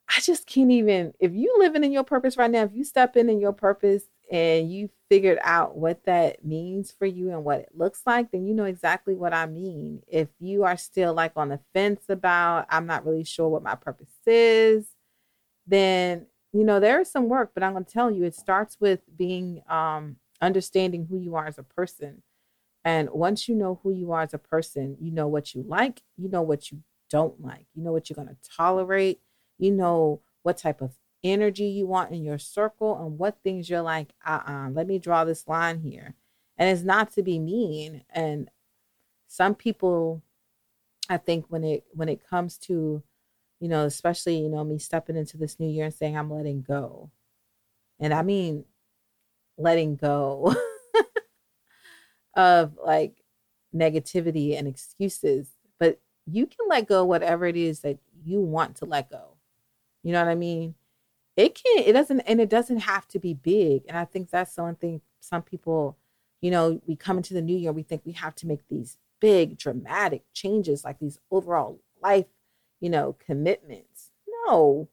I 0.10 0.20
just 0.22 0.46
can't 0.46 0.72
even, 0.72 1.14
if 1.20 1.34
you 1.34 1.56
living 1.60 1.84
in 1.84 1.92
your 1.92 2.04
purpose 2.04 2.38
right 2.38 2.52
now, 2.52 2.64
if 2.64 2.74
you 2.74 2.84
step 2.84 3.18
in 3.18 3.30
in 3.30 3.40
your 3.40 3.54
purpose 3.54 4.04
and 4.32 4.72
you 4.72 4.90
figured 5.10 5.40
out 5.44 5.78
what 5.78 6.06
that 6.06 6.44
means 6.44 6.92
for 6.92 7.06
you 7.06 7.30
and 7.30 7.44
what 7.44 7.60
it 7.60 7.70
looks 7.76 8.02
like, 8.06 8.32
then 8.32 8.46
you 8.46 8.54
know 8.54 8.66
exactly 8.66 9.16
what 9.16 9.34
I 9.34 9.46
mean. 9.46 10.02
If 10.08 10.30
you 10.40 10.64
are 10.64 10.78
still 10.78 11.14
like 11.14 11.34
on 11.36 11.50
the 11.50 11.60
fence 11.74 12.06
about, 12.10 12.66
I'm 12.70 12.88
not 12.88 13.06
really 13.06 13.24
sure 13.24 13.50
what 13.50 13.64
my 13.64 13.76
purpose 13.76 14.14
is, 14.26 14.88
then, 15.68 16.28
you 16.52 16.64
know, 16.64 16.80
there 16.80 17.00
is 17.00 17.12
some 17.12 17.30
work, 17.30 17.52
but 17.54 17.64
I'm 17.64 17.74
going 17.74 17.86
to 17.86 17.94
tell 17.94 18.10
you, 18.10 18.24
it 18.24 18.36
starts 18.36 18.78
with 18.80 19.02
being, 19.16 19.62
um, 19.70 20.18
understanding 20.42 21.08
who 21.10 21.18
you 21.18 21.36
are 21.36 21.46
as 21.48 21.58
a 21.58 21.64
person. 21.64 22.22
And 22.84 23.10
once 23.12 23.48
you 23.48 23.56
know 23.56 23.80
who 23.82 23.92
you 23.92 24.12
are 24.12 24.22
as 24.22 24.34
a 24.34 24.38
person, 24.38 24.98
you 25.00 25.12
know 25.12 25.28
what 25.28 25.54
you 25.56 25.64
like, 25.66 26.02
you 26.18 26.30
know 26.30 26.42
what 26.42 26.72
you 26.72 26.80
don't 27.10 27.42
like, 27.42 27.66
you 27.76 27.84
know 27.84 27.94
what 27.94 28.10
you're 28.10 28.16
going 28.16 28.28
to 28.28 28.50
tolerate, 28.58 29.22
you 29.58 29.72
know 29.72 30.22
what 30.42 30.58
type 30.58 30.82
of 30.82 30.92
energy 31.24 31.66
you 31.66 31.88
want 31.88 32.12
in 32.12 32.24
your 32.24 32.38
circle 32.38 32.98
and 32.98 33.18
what 33.18 33.42
things 33.44 33.70
you're 33.70 33.82
like, 33.82 34.10
uh-uh, 34.26 34.70
let 34.72 34.88
me 34.88 35.00
draw 35.00 35.24
this 35.24 35.48
line 35.48 35.80
here. 35.80 36.16
And 36.58 36.70
it's 36.70 36.84
not 36.84 37.12
to 37.14 37.24
be 37.24 37.40
mean. 37.40 38.04
And 38.10 38.50
some 39.28 39.56
people, 39.56 40.22
I 41.10 41.18
think 41.18 41.46
when 41.50 41.64
it 41.64 41.86
when 41.92 42.10
it 42.10 42.28
comes 42.28 42.58
to, 42.60 43.02
you 43.60 43.68
know, 43.70 43.86
especially, 43.86 44.38
you 44.38 44.50
know, 44.50 44.64
me 44.64 44.78
stepping 44.78 45.16
into 45.16 45.38
this 45.38 45.60
new 45.60 45.70
year 45.70 45.86
and 45.86 45.94
saying 45.94 46.18
I'm 46.18 46.32
letting 46.32 46.62
go. 46.62 47.10
And 48.00 48.14
I 48.14 48.22
mean 48.22 48.66
letting 49.58 49.96
go 49.96 50.56
of 52.36 52.78
like 52.84 53.24
negativity 53.74 54.58
and 54.58 54.68
excuses, 54.68 55.48
but 55.80 56.00
you 56.26 56.46
can 56.46 56.68
let 56.70 56.88
go 56.88 57.06
whatever 57.06 57.46
it 57.46 57.56
is 57.56 57.82
that 57.82 57.98
you 58.24 58.40
want 58.40 58.78
to 58.78 58.86
let 58.86 59.10
go. 59.10 59.38
You 60.04 60.12
know 60.14 60.24
what 60.24 60.32
I 60.32 60.36
mean? 60.36 60.76
It 61.36 61.56
can 61.56 61.84
it 61.84 61.94
doesn't 61.94 62.22
and 62.22 62.40
it 62.40 62.50
doesn't 62.50 62.80
have 62.80 63.08
to 63.10 63.20
be 63.20 63.34
big. 63.34 63.84
And 63.88 63.98
I 63.98 64.06
think 64.06 64.30
that's 64.30 64.54
something 64.54 65.02
some 65.20 65.42
people, 65.42 65.98
you 66.42 66.52
know, 66.52 66.80
we 66.86 66.96
come 66.96 67.18
into 67.18 67.34
the 67.34 67.42
new 67.42 67.58
year, 67.58 67.72
we 67.72 67.84
think 67.84 68.04
we 68.06 68.12
have 68.14 68.36
to 68.36 68.48
make 68.48 68.68
these 68.70 68.98
big 69.20 69.58
dramatic 69.58 70.24
changes, 70.34 70.84
like 70.84 71.00
these 71.00 71.20
overall 71.32 71.80
life, 72.02 72.28
you 72.82 72.90
know, 72.90 73.16
commitments. 73.26 74.12
No. 74.46 74.90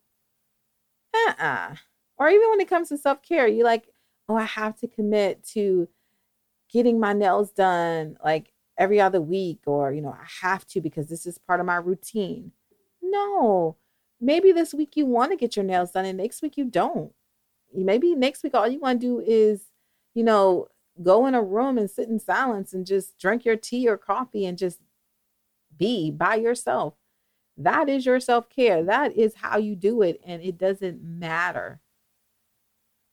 Uh-uh. 1.15 1.75
Or 2.17 2.29
even 2.29 2.51
when 2.51 2.61
it 2.61 2.69
comes 2.69 2.91
to 2.91 2.99
self-care, 2.99 3.49
you 3.49 3.65
like, 3.65 3.89
oh, 4.29 4.37
I 4.37 4.45
have 4.45 4.77
to 4.81 4.87
commit 4.87 5.43
to 5.55 5.89
getting 6.73 7.01
my 7.01 7.13
nails 7.13 7.51
done 7.51 8.17
like 8.25 8.53
every 8.79 9.01
other 9.01 9.21
week, 9.21 9.61
or, 9.67 9.93
you 9.93 10.01
know, 10.01 10.13
I 10.13 10.27
have 10.43 10.67
to 10.69 10.81
because 10.81 11.09
this 11.09 11.27
is 11.27 11.37
part 11.37 11.61
of 11.61 11.67
my 11.67 11.77
routine. 11.77 12.53
No, 13.03 13.77
maybe 14.21 14.53
this 14.53 14.75
week 14.75 14.97
you 14.97 15.07
want 15.07 15.31
to 15.31 15.37
get 15.37 15.57
your 15.57 15.65
nails 15.65 15.93
done 15.93 16.05
and 16.05 16.19
next 16.19 16.43
week 16.43 16.57
you 16.57 16.65
don't. 16.65 17.13
Maybe 17.75 18.15
next 18.15 18.43
week 18.43 18.55
all 18.55 18.69
you 18.69 18.81
want 18.81 19.01
to 19.01 19.07
do 19.07 19.21
is, 19.21 19.63
you 20.15 20.25
know, 20.25 20.69
go 21.03 21.27
in 21.27 21.35
a 21.35 21.43
room 21.43 21.79
and 21.79 21.91
sit 21.91 22.09
in 22.09 22.19
silence 22.19 22.73
and 22.73 22.87
just 22.87 23.19
drink 23.19 23.45
your 23.45 23.57
tea 23.57 23.89
or 23.89 23.97
coffee 23.97 24.45
and 24.45 24.59
just 24.59 24.81
be 25.77 26.11
by 26.11 26.35
yourself. 26.35 26.95
That 27.57 27.89
is 27.89 28.07
your 28.07 28.21
self 28.21 28.49
care. 28.49 28.83
That 28.85 29.17
is 29.17 29.35
how 29.37 29.59
you 29.59 29.77
do 29.77 30.03
it. 30.03 30.21
And 30.25 30.43
it 30.43 30.59
doesn't 30.59 31.03
matter 31.03 31.81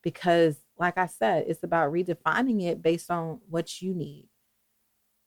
because 0.02 0.56
like 0.78 0.96
I 0.96 1.06
said, 1.06 1.44
it's 1.48 1.62
about 1.62 1.92
redefining 1.92 2.62
it 2.62 2.82
based 2.82 3.10
on 3.10 3.40
what 3.48 3.82
you 3.82 3.94
need. 3.94 4.28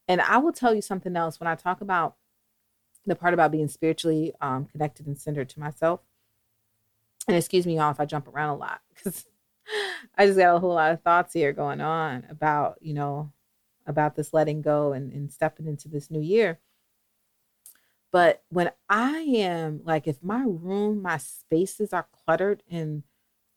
And 0.08 0.22
I 0.22 0.38
will 0.38 0.54
tell 0.54 0.74
you 0.74 0.82
something 0.82 1.16
else 1.16 1.40
when 1.40 1.48
I 1.48 1.56
talk 1.56 1.82
about 1.82 2.16
the 3.06 3.16
part 3.16 3.34
about 3.34 3.52
being 3.52 3.68
spiritually 3.68 4.34
um, 4.42 4.66
connected 4.66 5.08
and 5.08 5.18
centered 5.18 5.50
to 5.50 5.60
myself. 5.60 6.02
And 7.28 7.38
excuse 7.38 7.66
me, 7.66 7.78
y'all, 7.78 7.92
if 7.92 8.00
I 8.00 8.06
jump 8.06 8.28
around 8.28 8.50
a 8.50 8.56
lot 8.56 8.82
because 8.94 9.26
I 10.18 10.26
just 10.26 10.38
got 10.38 10.56
a 10.56 10.60
whole 10.60 10.74
lot 10.74 10.92
of 10.92 11.02
thoughts 11.02 11.34
here 11.34 11.54
going 11.54 11.82
on 11.82 12.26
about, 12.30 12.78
you 12.82 12.94
know, 12.94 13.32
about 13.88 14.16
this 14.16 14.34
letting 14.34 14.62
go 14.62 14.94
and, 14.94 15.12
and 15.12 15.32
stepping 15.32 15.68
into 15.68 15.88
this 15.88 16.12
new 16.12 16.22
year. 16.22 16.60
But 18.12 18.44
when 18.50 18.72
I 18.90 19.20
am 19.20 19.82
like, 19.86 20.08
if 20.08 20.22
my 20.22 20.44
room, 20.46 21.02
my 21.02 21.18
spaces 21.18 21.94
are 21.94 22.08
cluttered 22.26 22.64
and 22.70 23.04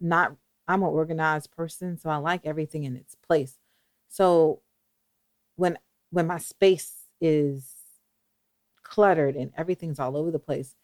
not 0.00 0.36
I'm 0.66 0.82
an 0.82 0.88
organized 0.88 1.50
person, 1.50 1.98
so 1.98 2.08
I 2.08 2.16
like 2.16 2.46
everything 2.46 2.84
in 2.84 2.96
its 2.96 3.14
place. 3.14 3.58
So 4.08 4.60
when 5.56 5.78
when 6.10 6.26
my 6.26 6.38
space 6.38 7.06
is 7.20 7.73
cluttered 8.84 9.34
and 9.36 9.52
everything's 9.56 9.98
all 9.98 10.16
over 10.16 10.30
the 10.30 10.38
place, 10.38 10.74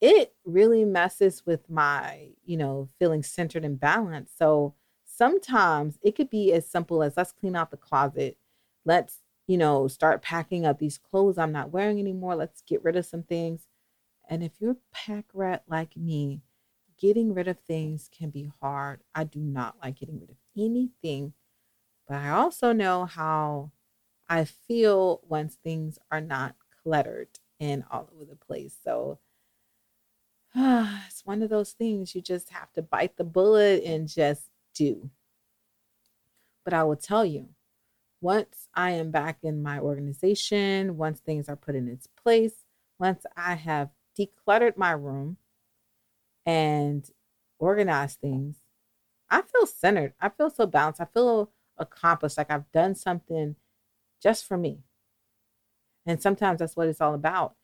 it 0.00 0.34
really 0.44 0.84
messes 0.84 1.44
with 1.46 1.68
my, 1.70 2.28
you 2.44 2.56
know, 2.56 2.88
feeling 2.98 3.22
centered 3.22 3.64
and 3.64 3.80
balanced. 3.80 4.38
So 4.38 4.74
sometimes 5.04 5.98
it 6.02 6.14
could 6.14 6.30
be 6.30 6.52
as 6.52 6.68
simple 6.68 7.02
as 7.02 7.16
let's 7.16 7.32
clean 7.32 7.56
out 7.56 7.70
the 7.70 7.76
closet. 7.76 8.36
Let's, 8.84 9.22
you 9.46 9.56
know, 9.56 9.88
start 9.88 10.22
packing 10.22 10.66
up 10.66 10.78
these 10.78 10.98
clothes 10.98 11.38
I'm 11.38 11.52
not 11.52 11.70
wearing 11.70 11.98
anymore. 11.98 12.36
Let's 12.36 12.62
get 12.62 12.84
rid 12.84 12.96
of 12.96 13.06
some 13.06 13.22
things. 13.22 13.66
And 14.28 14.42
if 14.42 14.52
you're 14.60 14.72
a 14.72 14.76
pack 14.92 15.24
rat 15.32 15.62
like 15.68 15.96
me, 15.96 16.42
getting 16.98 17.32
rid 17.32 17.48
of 17.48 17.58
things 17.60 18.10
can 18.16 18.30
be 18.30 18.50
hard. 18.60 19.00
I 19.14 19.24
do 19.24 19.40
not 19.40 19.76
like 19.82 19.98
getting 19.98 20.20
rid 20.20 20.30
of 20.30 20.36
anything, 20.56 21.32
but 22.08 22.16
I 22.16 22.30
also 22.30 22.72
know 22.72 23.04
how 23.06 23.72
I 24.28 24.44
feel 24.44 25.20
once 25.26 25.54
things 25.54 25.98
are 26.10 26.20
not 26.20 26.56
cluttered 26.82 27.38
and 27.60 27.84
all 27.90 28.08
over 28.14 28.24
the 28.24 28.36
place. 28.36 28.76
So 28.84 29.18
uh, 30.54 31.00
it's 31.06 31.24
one 31.24 31.42
of 31.42 31.50
those 31.50 31.72
things 31.72 32.14
you 32.14 32.20
just 32.20 32.50
have 32.50 32.72
to 32.74 32.82
bite 32.82 33.16
the 33.16 33.24
bullet 33.24 33.82
and 33.84 34.08
just 34.08 34.50
do. 34.74 35.10
But 36.64 36.74
I 36.74 36.84
will 36.84 36.96
tell 36.96 37.24
you, 37.24 37.48
once 38.20 38.68
I 38.74 38.92
am 38.92 39.10
back 39.10 39.38
in 39.42 39.62
my 39.62 39.78
organization, 39.78 40.96
once 40.96 41.20
things 41.20 41.48
are 41.48 41.56
put 41.56 41.76
in 41.76 41.88
its 41.88 42.06
place, 42.06 42.64
once 42.98 43.24
I 43.36 43.54
have 43.54 43.90
decluttered 44.18 44.76
my 44.76 44.92
room, 44.92 45.36
and 46.46 47.10
organized 47.58 48.20
things, 48.20 48.56
I 49.28 49.42
feel 49.42 49.66
centered. 49.66 50.14
I 50.20 50.28
feel 50.28 50.48
so 50.48 50.66
balanced. 50.66 51.00
I 51.00 51.06
feel 51.06 51.50
accomplished, 51.76 52.38
like 52.38 52.50
I've 52.50 52.70
done 52.72 52.94
something 52.94 53.56
just 54.22 54.46
for 54.46 54.56
me. 54.56 54.78
And 56.06 56.22
sometimes 56.22 56.60
that's 56.60 56.76
what 56.76 56.88
it's 56.88 57.00
all 57.00 57.14
about. 57.14 57.54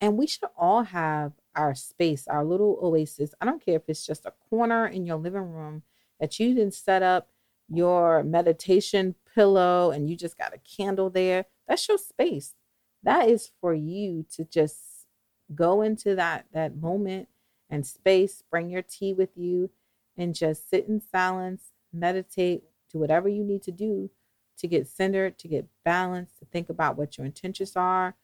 And 0.00 0.18
we 0.18 0.26
should 0.26 0.48
all 0.58 0.82
have 0.82 1.32
our 1.54 1.74
space, 1.74 2.26
our 2.26 2.44
little 2.44 2.78
oasis. 2.82 3.34
I 3.40 3.46
don't 3.46 3.64
care 3.64 3.76
if 3.76 3.82
it's 3.88 4.04
just 4.04 4.26
a 4.26 4.34
corner 4.50 4.86
in 4.86 5.06
your 5.06 5.16
living 5.16 5.52
room 5.52 5.82
that 6.20 6.38
you 6.40 6.54
didn't 6.54 6.74
set 6.74 7.02
up 7.02 7.28
your 7.68 8.22
meditation 8.22 9.14
pillow 9.34 9.90
and 9.90 10.10
you 10.10 10.16
just 10.16 10.36
got 10.36 10.54
a 10.54 10.58
candle 10.58 11.10
there. 11.10 11.46
That's 11.66 11.88
your 11.88 11.98
space. 11.98 12.54
That 13.02 13.28
is 13.28 13.50
for 13.60 13.74
you 13.74 14.26
to 14.32 14.44
just 14.44 15.06
go 15.54 15.82
into 15.82 16.14
that 16.16 16.46
that 16.52 16.76
moment 16.76 17.28
and 17.70 17.86
space. 17.86 18.42
Bring 18.50 18.70
your 18.70 18.82
tea 18.82 19.12
with 19.14 19.36
you 19.36 19.70
and 20.16 20.34
just 20.34 20.68
sit 20.68 20.88
in 20.88 21.00
silence, 21.00 21.72
meditate, 21.92 22.64
do 22.92 22.98
whatever 22.98 23.28
you 23.28 23.44
need 23.44 23.62
to 23.62 23.72
do 23.72 24.10
to 24.58 24.66
get 24.66 24.88
centered, 24.88 25.38
to 25.38 25.48
get 25.48 25.66
balanced, 25.84 26.38
to 26.38 26.44
think 26.46 26.68
about 26.68 26.96
what 26.96 27.18
your 27.18 27.26
intentions 27.26 27.74
are, 27.76 28.14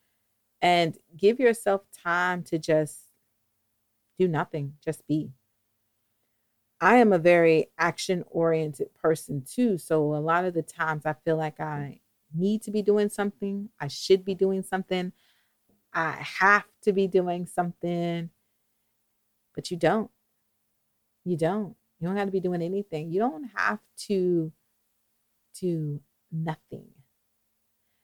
and 0.63 0.99
give 1.17 1.41
yourself 1.41 1.83
time 1.93 2.43
to 2.45 2.59
just 2.59 2.99
do 4.19 4.29
nothing, 4.29 4.75
just 4.85 5.07
be. 5.07 5.31
I 6.81 6.97
am 6.97 7.13
a 7.13 7.19
very 7.19 7.71
action 7.79 8.25
oriented 8.31 8.95
person 8.95 9.43
too. 9.43 9.77
So 9.77 10.15
a 10.15 10.17
lot 10.17 10.45
of 10.45 10.55
the 10.55 10.63
times 10.63 11.05
I 11.05 11.15
feel 11.25 11.37
like 11.37 11.61
I 11.61 12.01
need 12.35 12.63
to 12.63 12.71
be 12.71 12.83
doing 12.83 13.09
something, 13.09 13.69
I 13.79 13.89
should 13.89 14.25
be 14.25 14.35
doing 14.35 14.63
something, 14.63 15.13
I 15.93 16.13
have 16.13 16.65
to 16.83 16.93
be 16.93 17.07
doing 17.07 17.47
something, 17.47 18.31
but 19.55 19.71
you 19.71 19.77
don't. 19.77 20.11
You 21.25 21.37
don't. 21.37 21.75
You 21.99 22.09
don't 22.09 22.17
have 22.17 22.29
to 22.29 22.33
be 22.33 22.41
doing 22.41 22.63
anything. 22.63 23.11
You 23.11 23.21
don't 23.21 23.51
have 23.55 23.81
to 24.09 24.53
do 25.61 26.01
nothing. 26.33 26.87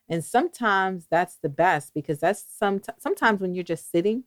And 0.09 0.23
sometimes 0.23 1.07
that's 1.09 1.35
the 1.35 1.49
best 1.49 1.93
because 1.93 2.19
that's 2.19 2.43
some 2.57 2.81
sometimes 2.97 3.41
when 3.41 3.53
you're 3.53 3.63
just 3.63 3.91
sitting 3.91 4.23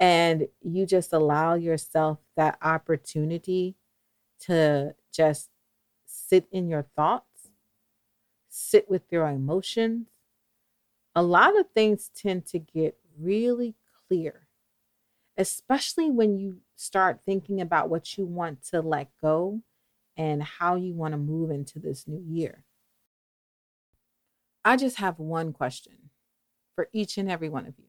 and 0.00 0.48
you 0.60 0.84
just 0.84 1.12
allow 1.12 1.54
yourself 1.54 2.18
that 2.36 2.58
opportunity 2.60 3.76
to 4.40 4.94
just 5.12 5.50
sit 6.04 6.48
in 6.50 6.68
your 6.68 6.82
thoughts, 6.96 7.50
sit 8.48 8.90
with 8.90 9.02
your 9.10 9.28
emotions. 9.28 10.08
A 11.14 11.22
lot 11.22 11.58
of 11.58 11.70
things 11.70 12.10
tend 12.16 12.46
to 12.46 12.58
get 12.58 12.96
really 13.16 13.76
clear, 14.08 14.48
especially 15.36 16.10
when 16.10 16.36
you 16.36 16.58
start 16.74 17.20
thinking 17.24 17.60
about 17.60 17.88
what 17.88 18.18
you 18.18 18.24
want 18.24 18.62
to 18.70 18.80
let 18.80 19.08
go 19.20 19.60
and 20.16 20.42
how 20.42 20.76
you 20.76 20.94
want 20.94 21.12
to 21.12 21.18
move 21.18 21.50
into 21.50 21.78
this 21.78 22.06
new 22.06 22.22
year. 22.26 22.64
I 24.64 24.76
just 24.76 24.98
have 24.98 25.18
one 25.18 25.52
question 25.52 26.10
for 26.74 26.88
each 26.92 27.18
and 27.18 27.30
every 27.30 27.48
one 27.48 27.66
of 27.66 27.74
you. 27.78 27.86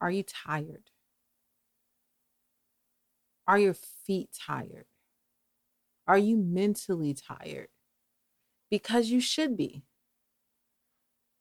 Are 0.00 0.10
you 0.10 0.22
tired? 0.22 0.90
Are 3.46 3.58
your 3.58 3.74
feet 3.74 4.30
tired? 4.46 4.86
Are 6.06 6.18
you 6.18 6.36
mentally 6.36 7.14
tired? 7.14 7.68
Because 8.70 9.10
you 9.10 9.20
should 9.20 9.56
be. 9.56 9.82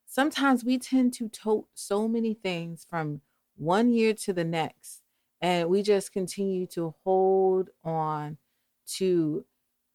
Sometimes 0.05 0.63
we 0.63 0.77
tend 0.77 1.13
to 1.15 1.27
tote 1.27 1.67
so 1.73 2.07
many 2.07 2.33
things 2.33 2.85
from 2.89 3.21
one 3.57 3.91
year 3.91 4.13
to 4.13 4.33
the 4.33 4.43
next, 4.43 5.01
and 5.41 5.69
we 5.69 5.81
just 5.81 6.13
continue 6.13 6.67
to 6.67 6.93
hold 7.03 7.69
on 7.83 8.37
to 8.97 9.45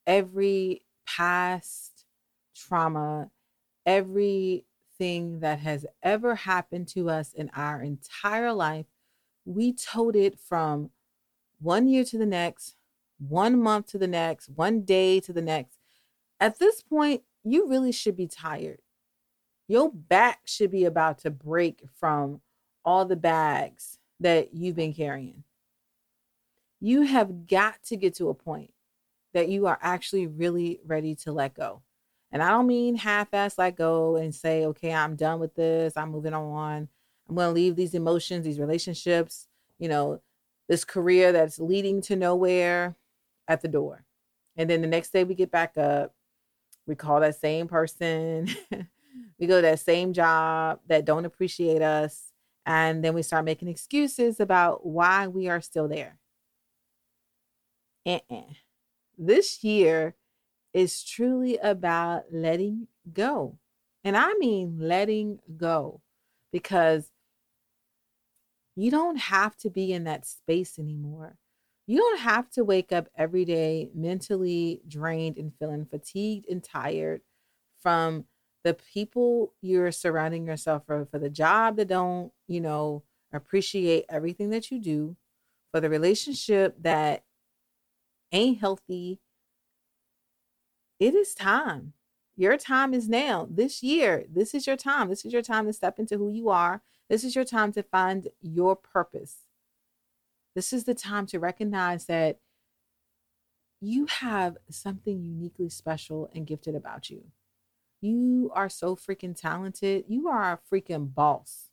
every 0.06 0.82
past 1.06 2.04
trauma, 2.54 3.30
everything 3.86 5.40
that 5.40 5.60
has 5.60 5.86
ever 6.02 6.34
happened 6.34 6.88
to 6.88 7.08
us 7.08 7.32
in 7.32 7.50
our 7.54 7.82
entire 7.82 8.52
life. 8.52 8.86
We 9.44 9.72
told 9.72 10.16
it 10.16 10.38
from 10.38 10.90
one 11.60 11.88
year 11.88 12.04
to 12.04 12.18
the 12.18 12.26
next, 12.26 12.76
one 13.18 13.60
month 13.60 13.86
to 13.88 13.98
the 13.98 14.06
next, 14.06 14.48
one 14.48 14.82
day 14.82 15.20
to 15.20 15.32
the 15.32 15.42
next. 15.42 15.78
At 16.38 16.58
this 16.58 16.82
point, 16.82 17.22
you 17.44 17.68
really 17.68 17.92
should 17.92 18.16
be 18.16 18.26
tired. 18.26 18.80
Your 19.68 19.90
back 19.90 20.40
should 20.44 20.70
be 20.70 20.84
about 20.84 21.18
to 21.20 21.30
break 21.30 21.82
from 21.98 22.40
all 22.84 23.04
the 23.04 23.16
bags 23.16 23.98
that 24.18 24.54
you've 24.54 24.76
been 24.76 24.92
carrying. 24.92 25.44
You 26.80 27.02
have 27.02 27.46
got 27.46 27.82
to 27.84 27.96
get 27.96 28.14
to 28.16 28.28
a 28.28 28.34
point 28.34 28.72
that 29.32 29.48
you 29.48 29.66
are 29.66 29.78
actually 29.80 30.26
really 30.26 30.80
ready 30.84 31.14
to 31.14 31.32
let 31.32 31.54
go. 31.54 31.82
And 32.32 32.42
I 32.42 32.50
don't 32.50 32.66
mean 32.66 32.96
half 32.96 33.32
ass 33.34 33.58
let 33.58 33.76
go 33.76 34.16
and 34.16 34.34
say, 34.34 34.64
okay, 34.66 34.92
I'm 34.92 35.16
done 35.16 35.40
with 35.40 35.54
this. 35.54 35.96
I'm 35.96 36.10
moving 36.10 36.34
on. 36.34 36.88
I'm 37.28 37.34
going 37.34 37.48
to 37.48 37.52
leave 37.52 37.76
these 37.76 37.94
emotions, 37.94 38.44
these 38.44 38.60
relationships, 38.60 39.48
you 39.78 39.88
know, 39.88 40.20
this 40.68 40.84
career 40.84 41.32
that's 41.32 41.58
leading 41.58 42.00
to 42.02 42.16
nowhere 42.16 42.96
at 43.48 43.60
the 43.60 43.68
door. 43.68 44.04
And 44.56 44.68
then 44.68 44.80
the 44.80 44.86
next 44.86 45.12
day 45.12 45.24
we 45.24 45.34
get 45.34 45.50
back 45.50 45.76
up, 45.76 46.14
we 46.86 46.94
call 46.94 47.20
that 47.20 47.36
same 47.36 47.66
person, 47.68 48.48
we 49.38 49.46
go 49.46 49.56
to 49.56 49.62
that 49.62 49.80
same 49.80 50.12
job 50.12 50.80
that 50.86 51.04
don't 51.04 51.24
appreciate 51.24 51.82
us. 51.82 52.32
And 52.66 53.02
then 53.02 53.14
we 53.14 53.22
start 53.22 53.44
making 53.44 53.68
excuses 53.68 54.38
about 54.38 54.86
why 54.86 55.26
we 55.26 55.48
are 55.48 55.60
still 55.60 55.88
there. 55.88 56.18
Uh-uh 58.06 58.54
this 59.20 59.62
year 59.62 60.14
is 60.72 61.04
truly 61.04 61.58
about 61.58 62.24
letting 62.32 62.88
go. 63.12 63.58
And 64.02 64.16
I 64.16 64.34
mean 64.34 64.78
letting 64.80 65.40
go 65.56 66.00
because 66.52 67.10
you 68.76 68.90
don't 68.90 69.18
have 69.18 69.56
to 69.58 69.70
be 69.70 69.92
in 69.92 70.04
that 70.04 70.26
space 70.26 70.78
anymore. 70.78 71.36
You 71.86 71.98
don't 71.98 72.20
have 72.20 72.48
to 72.52 72.64
wake 72.64 72.92
up 72.92 73.08
every 73.16 73.44
day 73.44 73.90
mentally 73.94 74.80
drained 74.88 75.36
and 75.36 75.52
feeling 75.58 75.84
fatigued 75.84 76.48
and 76.48 76.62
tired 76.62 77.20
from 77.82 78.24
the 78.62 78.74
people 78.74 79.52
you're 79.60 79.92
surrounding 79.92 80.46
yourself 80.46 80.84
for, 80.86 81.06
for 81.10 81.18
the 81.18 81.30
job 81.30 81.76
that 81.76 81.88
don't, 81.88 82.32
you 82.46 82.60
know, 82.60 83.02
appreciate 83.32 84.04
everything 84.08 84.50
that 84.50 84.70
you 84.70 84.78
do, 84.78 85.16
for 85.72 85.80
the 85.80 85.90
relationship 85.90 86.76
that 86.82 87.24
ain't 88.32 88.60
healthy, 88.60 89.20
it 90.98 91.14
is 91.14 91.34
time. 91.34 91.94
Your 92.36 92.56
time 92.56 92.94
is 92.94 93.08
now. 93.08 93.46
This 93.50 93.82
year, 93.82 94.24
this 94.30 94.54
is 94.54 94.66
your 94.66 94.76
time. 94.76 95.08
This 95.08 95.24
is 95.24 95.32
your 95.32 95.42
time 95.42 95.66
to 95.66 95.72
step 95.72 95.98
into 95.98 96.16
who 96.16 96.30
you 96.30 96.48
are. 96.48 96.82
This 97.08 97.24
is 97.24 97.34
your 97.34 97.44
time 97.44 97.72
to 97.72 97.82
find 97.82 98.28
your 98.40 98.76
purpose. 98.76 99.44
This 100.54 100.72
is 100.72 100.84
the 100.84 100.94
time 100.94 101.26
to 101.26 101.38
recognize 101.38 102.06
that 102.06 102.38
you 103.80 104.06
have 104.06 104.58
something 104.68 105.22
uniquely 105.22 105.68
special 105.68 106.30
and 106.34 106.46
gifted 106.46 106.74
about 106.74 107.08
you. 107.08 107.24
You 108.00 108.50
are 108.54 108.68
so 108.68 108.96
freaking 108.96 109.38
talented. 109.38 110.04
You 110.08 110.28
are 110.28 110.52
a 110.52 110.74
freaking 110.74 111.14
boss. 111.14 111.70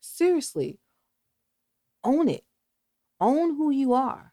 Seriously, 0.00 0.78
own 2.04 2.28
it. 2.28 2.44
Own 3.20 3.56
who 3.56 3.70
you 3.70 3.92
are. 3.92 4.32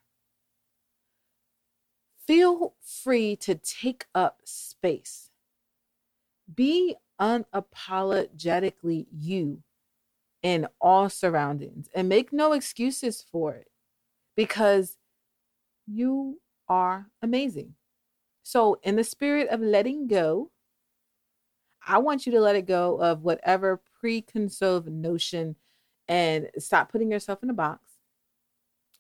Feel 2.28 2.74
free 2.82 3.36
to 3.38 3.56
take 3.56 4.06
up 4.16 4.40
space. 4.44 5.30
Be 6.54 6.96
unapologetically 7.20 9.08
you 9.12 9.64
in 10.42 10.68
all 10.82 11.10
surroundings 11.10 11.88
and 11.94 12.10
make 12.10 12.34
no 12.34 12.54
excuses 12.54 13.24
for 13.32 13.54
it 13.54 13.68
because 14.36 14.98
you 15.88 16.40
are 16.68 17.08
amazing. 17.22 17.76
So, 18.44 18.80
in 18.84 18.96
the 18.96 19.04
spirit 19.04 19.50
of 19.50 19.60
letting 19.60 20.08
go, 20.08 20.52
I 21.88 21.98
want 22.00 22.26
you 22.26 22.32
to 22.34 22.40
let 22.40 22.56
it 22.56 22.66
go 22.66 23.00
of 23.00 23.24
whatever 23.24 23.82
preconceived 24.00 24.88
notion 24.88 25.56
and 26.08 26.50
stop 26.58 26.92
putting 26.92 27.12
yourself 27.12 27.42
in 27.44 27.50
a 27.50 27.54
box. 27.54 27.82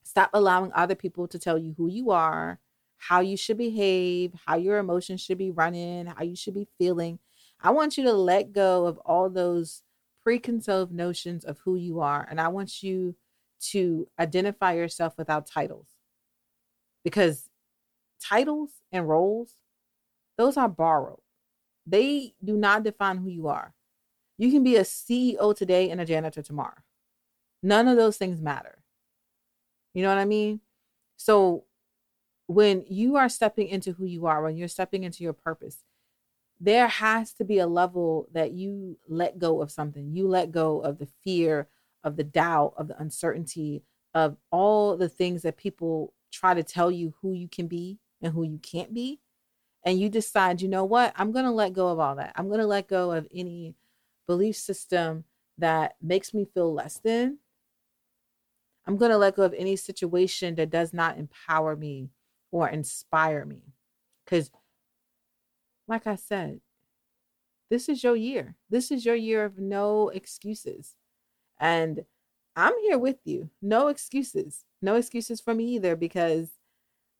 Stop 0.03 0.29
allowing 0.33 0.71
other 0.73 0.95
people 0.95 1.27
to 1.27 1.39
tell 1.39 1.57
you 1.57 1.73
who 1.77 1.87
you 1.87 2.11
are 2.11 2.59
how 2.97 3.19
you 3.19 3.37
should 3.37 3.57
behave, 3.57 4.33
how 4.45 4.55
your 4.55 4.77
emotions 4.77 5.21
should 5.21 5.37
be 5.37 5.51
running, 5.51 6.07
how 6.07 6.23
you 6.23 6.35
should 6.35 6.53
be 6.53 6.67
feeling. 6.77 7.19
I 7.61 7.71
want 7.71 7.97
you 7.97 8.03
to 8.05 8.13
let 8.13 8.51
go 8.51 8.85
of 8.85 8.97
all 8.99 9.29
those 9.29 9.83
preconceived 10.23 10.91
notions 10.91 11.45
of 11.45 11.59
who 11.59 11.75
you 11.75 11.99
are. 11.99 12.27
And 12.29 12.41
I 12.41 12.47
want 12.47 12.81
you 12.83 13.15
to 13.71 14.07
identify 14.19 14.73
yourself 14.73 15.17
without 15.17 15.45
titles. 15.45 15.87
Because 17.03 17.49
titles 18.21 18.71
and 18.91 19.07
roles, 19.07 19.55
those 20.37 20.57
are 20.57 20.69
borrowed. 20.69 21.19
They 21.85 22.33
do 22.43 22.57
not 22.57 22.83
define 22.83 23.17
who 23.17 23.29
you 23.29 23.47
are. 23.47 23.73
You 24.37 24.51
can 24.51 24.63
be 24.63 24.75
a 24.75 24.81
CEO 24.81 25.55
today 25.55 25.89
and 25.89 26.01
a 26.01 26.05
janitor 26.05 26.41
tomorrow. 26.41 26.81
None 27.61 27.87
of 27.87 27.97
those 27.97 28.17
things 28.17 28.41
matter. 28.41 28.79
You 29.93 30.03
know 30.03 30.09
what 30.09 30.17
I 30.17 30.25
mean? 30.25 30.59
So 31.15 31.65
when 32.47 32.85
you 32.87 33.15
are 33.15 33.29
stepping 33.29 33.67
into 33.67 33.93
who 33.93 34.05
you 34.05 34.25
are, 34.25 34.43
when 34.43 34.57
you're 34.57 34.67
stepping 34.67 35.03
into 35.03 35.23
your 35.23 35.33
purpose, 35.33 35.83
there 36.59 36.87
has 36.87 37.33
to 37.33 37.43
be 37.43 37.59
a 37.59 37.67
level 37.67 38.27
that 38.31 38.51
you 38.51 38.97
let 39.07 39.39
go 39.39 39.61
of 39.61 39.71
something. 39.71 40.13
You 40.13 40.27
let 40.27 40.51
go 40.51 40.79
of 40.79 40.99
the 40.99 41.07
fear, 41.23 41.67
of 42.03 42.15
the 42.15 42.23
doubt, 42.23 42.73
of 42.77 42.87
the 42.87 42.99
uncertainty, 42.99 43.83
of 44.13 44.37
all 44.51 44.95
the 44.95 45.09
things 45.09 45.41
that 45.41 45.57
people 45.57 46.13
try 46.31 46.53
to 46.53 46.63
tell 46.63 46.91
you 46.91 47.13
who 47.21 47.33
you 47.33 47.47
can 47.47 47.67
be 47.67 47.99
and 48.21 48.33
who 48.33 48.43
you 48.43 48.59
can't 48.59 48.93
be. 48.93 49.19
And 49.83 49.99
you 49.99 50.09
decide, 50.09 50.61
you 50.61 50.67
know 50.67 50.85
what? 50.85 51.13
I'm 51.15 51.31
going 51.31 51.45
to 51.45 51.51
let 51.51 51.73
go 51.73 51.89
of 51.89 51.99
all 51.99 52.15
that. 52.15 52.33
I'm 52.35 52.47
going 52.47 52.59
to 52.59 52.65
let 52.65 52.87
go 52.87 53.11
of 53.11 53.27
any 53.33 53.75
belief 54.27 54.55
system 54.55 55.25
that 55.57 55.95
makes 56.01 56.33
me 56.33 56.45
feel 56.45 56.73
less 56.73 56.97
than. 56.97 57.39
I'm 58.87 58.97
going 58.97 59.11
to 59.11 59.17
let 59.17 59.35
go 59.35 59.43
of 59.43 59.53
any 59.53 59.75
situation 59.75 60.55
that 60.55 60.69
does 60.69 60.93
not 60.93 61.17
empower 61.17 61.75
me 61.75 62.09
or 62.55 62.69
inspire 62.69 63.43
me. 63.43 63.73
Because, 64.23 64.49
like 65.89 66.07
I 66.07 66.15
said, 66.15 66.61
this 67.69 67.89
is 67.89 68.01
your 68.01 68.15
year. 68.15 68.55
This 68.69 68.91
is 68.91 69.03
your 69.03 69.15
year 69.15 69.43
of 69.43 69.59
no 69.59 70.07
excuses. 70.07 70.95
And 71.59 72.05
I'm 72.55 72.71
here 72.83 72.97
with 72.97 73.17
you. 73.25 73.49
No 73.61 73.89
excuses. 73.89 74.63
No 74.81 74.95
excuses 74.95 75.41
for 75.41 75.53
me 75.53 75.65
either 75.75 75.97
because 75.97 76.47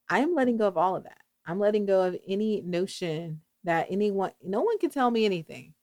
I 0.07 0.19
am 0.19 0.33
letting 0.35 0.55
go 0.55 0.69
of 0.69 0.77
all 0.77 0.95
of 0.95 1.03
that. 1.03 1.19
I'm 1.45 1.59
letting 1.59 1.85
go 1.85 2.03
of 2.03 2.15
any 2.25 2.61
notion 2.61 3.41
that 3.65 3.87
anyone, 3.89 4.31
no 4.41 4.61
one 4.61 4.77
can 4.77 4.89
tell 4.89 5.11
me 5.11 5.25
anything. 5.25 5.73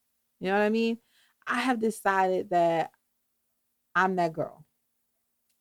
You 0.40 0.46
know 0.48 0.54
what 0.54 0.64
I 0.64 0.70
mean? 0.70 0.96
I 1.46 1.60
have 1.60 1.78
decided 1.78 2.48
that 2.50 2.90
I'm 3.94 4.16
that 4.16 4.32
girl 4.32 4.64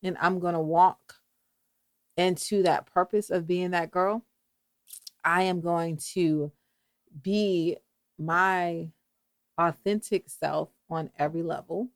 and 0.02 0.16
I'm 0.18 0.38
going 0.38 0.54
to 0.54 0.60
walk 0.60 1.16
into 2.22 2.62
that 2.62 2.86
purpose 2.86 3.30
of 3.30 3.46
being 3.46 3.72
that 3.72 3.90
girl. 3.90 4.24
I 5.24 5.42
am 5.42 5.60
going 5.60 5.98
to 6.14 6.52
be 7.20 7.76
my 8.18 8.88
authentic 9.58 10.28
self 10.28 10.70
on 10.88 11.10
every 11.18 11.42
level. 11.42 11.90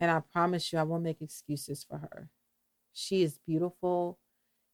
And 0.00 0.10
I 0.10 0.20
promise 0.20 0.72
you, 0.72 0.78
I 0.78 0.82
won't 0.82 1.02
make 1.02 1.22
excuses 1.22 1.84
for 1.88 1.98
her. 1.98 2.28
She 2.92 3.22
is 3.22 3.38
beautiful. 3.46 4.18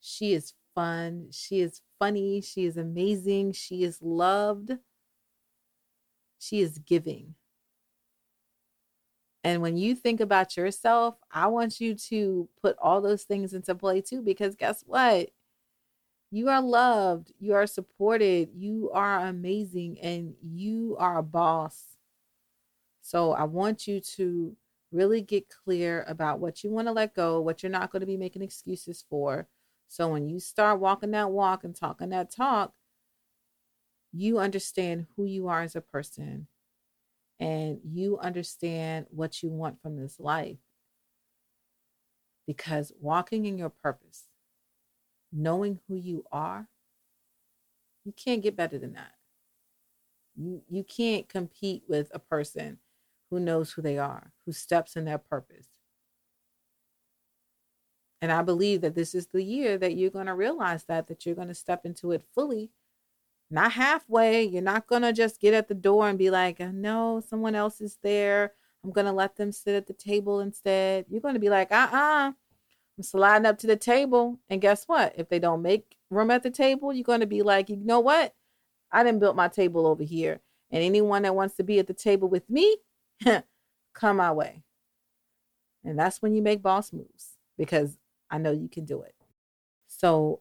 She 0.01 0.33
is 0.33 0.55
fun. 0.75 1.29
She 1.31 1.61
is 1.61 1.83
funny. 1.99 2.41
She 2.41 2.67
is 2.67 2.77
amazing. 2.77 3.53
She 3.53 3.85
is 3.85 4.01
loved. 4.03 4.73
She 6.39 6.61
is 6.61 6.79
giving. 6.79 7.35
And 9.43 9.63
when 9.63 9.77
you 9.77 9.95
think 9.95 10.21
about 10.21 10.57
yourself, 10.57 11.17
I 11.31 11.47
want 11.47 11.81
you 11.81 11.95
to 11.95 12.49
put 12.61 12.77
all 12.81 13.01
those 13.01 13.23
things 13.23 13.55
into 13.55 13.75
play 13.75 14.03
too, 14.03 14.21
because 14.23 14.55
guess 14.55 14.83
what? 14.87 15.31
You 16.31 16.49
are 16.49 16.63
loved, 16.63 17.33
you 17.41 17.55
are 17.55 17.67
supported, 17.67 18.51
you 18.55 18.91
are 18.93 19.27
amazing, 19.27 19.99
and 20.01 20.35
you 20.43 20.97
are 20.99 21.19
a 21.19 21.23
boss. 21.23 21.97
So 23.01 23.33
I 23.33 23.45
want 23.45 23.89
you 23.89 24.01
to 24.01 24.57
really 24.93 25.23
get 25.23 25.49
clear 25.49 26.05
about 26.07 26.39
what 26.39 26.63
you 26.63 26.71
want 26.71 26.87
to 26.89 26.93
let 26.93 27.15
go, 27.15 27.41
what 27.41 27.63
you're 27.63 27.71
not 27.71 27.91
going 27.91 28.01
to 28.01 28.07
be 28.07 28.17
making 28.17 28.43
excuses 28.43 29.05
for. 29.09 29.49
So 29.89 30.09
when 30.09 30.29
you 30.29 30.39
start 30.39 30.79
walking 30.79 31.11
that 31.13 31.31
walk 31.31 31.65
and 31.65 31.75
talking 31.75 32.11
that 32.11 32.31
talk, 32.31 32.75
you 34.13 34.39
understand 34.39 35.07
who 35.17 35.25
you 35.25 35.49
are 35.49 35.63
as 35.63 35.75
a 35.75 35.81
person 35.81 36.47
and 37.41 37.81
you 37.83 38.19
understand 38.19 39.07
what 39.09 39.43
you 39.43 39.49
want 39.49 39.81
from 39.81 39.97
this 39.97 40.21
life. 40.21 40.59
Because 42.47 42.93
walking 43.01 43.47
in 43.47 43.57
your 43.57 43.71
purpose, 43.71 44.25
knowing 45.33 45.81
who 45.89 45.97
you 45.97 46.25
are, 46.31 46.69
you 48.05 48.13
can't 48.13 48.43
get 48.43 48.57
better 48.57 48.79
than 48.79 48.93
that. 48.93 49.13
You, 50.37 50.63
you 50.69 50.85
can't 50.85 51.29
compete 51.29 51.85
with 51.89 52.11
a 52.13 52.19
person 52.19 52.79
who 53.31 53.41
knows 53.41 53.73
who 53.73 53.83
they 53.83 53.99
are, 53.99 54.33
who 54.45 54.53
steps 54.53 54.97
in 54.97 55.05
their 55.07 55.19
purpose. 55.19 55.69
And 58.21 58.31
I 58.31 58.43
believe 58.43 58.83
that 58.83 58.95
this 58.95 59.15
is 59.15 59.29
the 59.29 59.43
year 59.43 59.79
that 59.79 59.97
you're 59.97 60.11
going 60.11 60.27
to 60.27 60.35
realize 60.35 60.85
that, 60.85 61.07
that 61.09 61.25
you're 61.25 61.35
going 61.35 61.49
to 61.49 61.55
step 61.55 61.87
into 61.87 62.13
it 62.13 62.23
fully 62.35 62.71
not 63.51 63.73
halfway. 63.73 64.45
You're 64.45 64.63
not 64.63 64.87
going 64.87 65.03
to 65.03 65.13
just 65.13 65.41
get 65.41 65.55
at 65.55 65.69
the 65.69 65.75
door 65.75 66.09
and 66.09 66.19
be 66.19 66.31
like, 66.31 66.61
no, 66.61 67.23
someone 67.29 67.55
else 67.55 67.81
is 67.81 67.99
there. 68.03 68.53
I'm 68.85 68.93
going 68.93 69.07
to 69.07 69.13
let 69.13 69.37
them 69.37 69.53
sit 69.53 69.75
at 69.75 69.87
the 69.87 69.93
table 69.93 70.41
instead. 70.41 71.07
You're 71.09 71.21
going 71.21 71.35
to 71.35 71.41
be 71.41 71.51
like, 71.51 71.71
uh 71.73 71.89
uh-uh. 71.93 72.29
uh, 72.29 72.33
I'm 72.97 73.03
sliding 73.03 73.47
up 73.47 73.59
to 73.59 73.67
the 73.67 73.77
table. 73.77 74.39
And 74.49 74.61
guess 74.61 74.85
what? 74.85 75.15
If 75.17 75.29
they 75.29 75.39
don't 75.39 75.63
make 75.63 75.97
room 76.11 76.31
at 76.31 76.43
the 76.43 76.51
table, 76.51 76.93
you're 76.93 77.05
going 77.05 77.21
to 77.21 77.27
be 77.27 77.43
like, 77.43 77.69
you 77.69 77.77
know 77.77 78.01
what? 78.01 78.35
I 78.93 79.03
didn't 79.03 79.21
build 79.21 79.37
my 79.37 79.49
table 79.49 79.87
over 79.87 80.03
here. 80.03 80.41
And 80.71 80.83
anyone 80.83 81.23
that 81.23 81.35
wants 81.35 81.57
to 81.57 81.65
be 81.65 81.79
at 81.79 81.87
the 81.87 81.95
table 81.95 82.29
with 82.29 82.49
me, 82.49 82.77
come 83.95 84.17
my 84.17 84.33
way. 84.33 84.63
And 85.85 85.99
that's 85.99 86.23
when 86.23 86.35
you 86.35 86.43
make 86.43 86.63
boss 86.63 86.93
moves 86.93 87.37
because 87.59 87.99
I 88.31 88.39
know 88.39 88.53
you 88.53 88.69
can 88.69 88.85
do 88.85 89.03
it. 89.03 89.15
So 89.89 90.41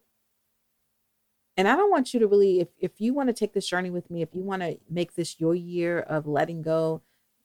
and 1.60 1.68
I 1.68 1.76
don't 1.76 1.92
want 1.92 2.14
you 2.14 2.22
to 2.22 2.28
really, 2.28 2.62
if, 2.62 2.70
if 2.80 3.02
you 3.02 3.14
want 3.14 3.28
to 3.28 3.34
take 3.34 3.52
this 3.52 3.68
journey 3.68 3.90
with 3.90 4.10
me, 4.10 4.22
if 4.22 4.30
you 4.34 4.42
want 4.42 4.62
to 4.62 4.78
make 4.90 5.16
this 5.16 5.42
your 5.42 5.54
year 5.54 6.00
of 6.00 6.26
letting 6.26 6.62
go, 6.62 7.02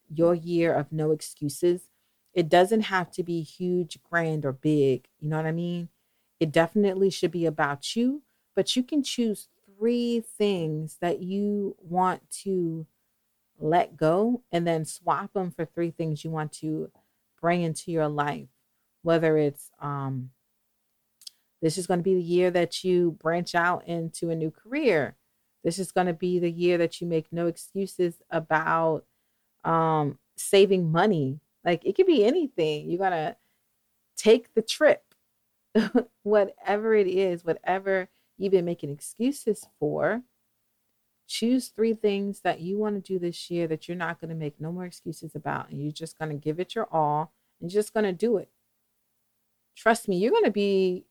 your 0.09 0.37
year 0.37 0.73
of 0.73 0.93
no 0.93 1.11
excuses, 1.11 1.89
it 2.33 2.49
doesn't 2.49 2.83
have 2.83 3.11
to 3.11 3.25
be 3.25 3.43
huge, 3.43 3.99
grand, 4.09 4.45
or 4.45 4.53
big. 4.53 5.09
You 5.21 5.31
know 5.31 5.37
what 5.39 5.47
I 5.47 5.51
mean? 5.51 5.89
It 6.39 6.53
definitely 6.53 7.11
should 7.11 7.33
be 7.33 7.45
about 7.45 7.97
you, 7.97 8.23
but 8.55 8.77
you 8.77 8.85
can 8.85 9.03
choose 9.03 9.49
three 9.67 10.21
things 10.39 10.99
that 11.01 11.21
you 11.21 11.75
want 11.81 12.31
to 12.45 12.87
let 13.59 13.97
go 13.97 14.43
and 14.53 14.65
then 14.65 14.85
swap 14.85 15.33
them 15.33 15.51
for 15.51 15.65
three 15.65 15.91
things 15.91 16.23
you 16.23 16.31
want 16.31 16.53
to 16.53 16.93
bring 17.41 17.63
into 17.63 17.91
your 17.91 18.07
life, 18.07 18.47
whether 19.03 19.37
it's 19.37 19.73
um, 19.81 20.31
this 21.65 21.79
is 21.79 21.87
going 21.87 21.99
to 21.99 22.05
be 22.05 22.15
the 22.15 22.23
year 22.23 22.51
that 22.51 22.85
you 22.85 23.13
branch 23.13 23.55
out 23.55 23.89
into 23.89 24.29
a 24.29 24.37
new 24.37 24.51
career. 24.51 25.17
This 25.65 25.79
is 25.79 25.93
going 25.93 26.07
to 26.07 26.13
be 26.13 26.39
the 26.39 26.51
year 26.51 26.77
that 26.77 27.01
you 27.01 27.07
make 27.07 27.33
no 27.33 27.47
excuses 27.47 28.17
about 28.29 29.07
um, 29.65 30.19
saving 30.37 30.93
money. 30.93 31.41
Like 31.65 31.83
it 31.87 31.97
could 31.97 32.05
be 32.05 32.23
anything. 32.23 32.91
You're 32.91 32.99
going 32.99 33.13
to 33.13 33.37
take 34.15 34.53
the 34.53 34.61
trip, 34.61 35.15
whatever 36.23 36.95
it 36.95 37.07
is, 37.07 37.47
whatever 37.47 38.11
you've 38.37 38.53
been 38.53 38.67
making 38.67 38.91
excuses 38.91 39.67
for. 39.81 40.21
Choose 41.27 41.69
three 41.69 41.95
things 41.95 42.41
that 42.41 42.61
you 42.61 42.77
want 42.77 42.97
to 42.97 43.01
do 43.13 43.19
this 43.19 43.51
year 43.51 43.67
that 43.69 43.89
you're 43.89 43.97
not 43.97 44.21
going 44.21 44.29
to 44.29 44.35
make 44.35 44.61
no 44.61 44.71
more 44.71 44.85
excuses 44.85 45.35
about. 45.35 45.71
And 45.71 45.83
you're 45.83 45.93
just 45.93 46.19
going 46.19 46.31
to 46.31 46.37
give 46.37 46.61
it 46.61 46.75
your 46.75 46.89
all 46.93 47.33
and 47.59 47.73
you're 47.73 47.81
just 47.81 47.95
going 47.95 48.05
to 48.05 48.13
do 48.13 48.37
it. 48.37 48.51
Trust 49.75 50.09
me, 50.09 50.19
you're 50.19 50.31
going 50.31 50.45
to 50.45 50.51
be 50.51 51.07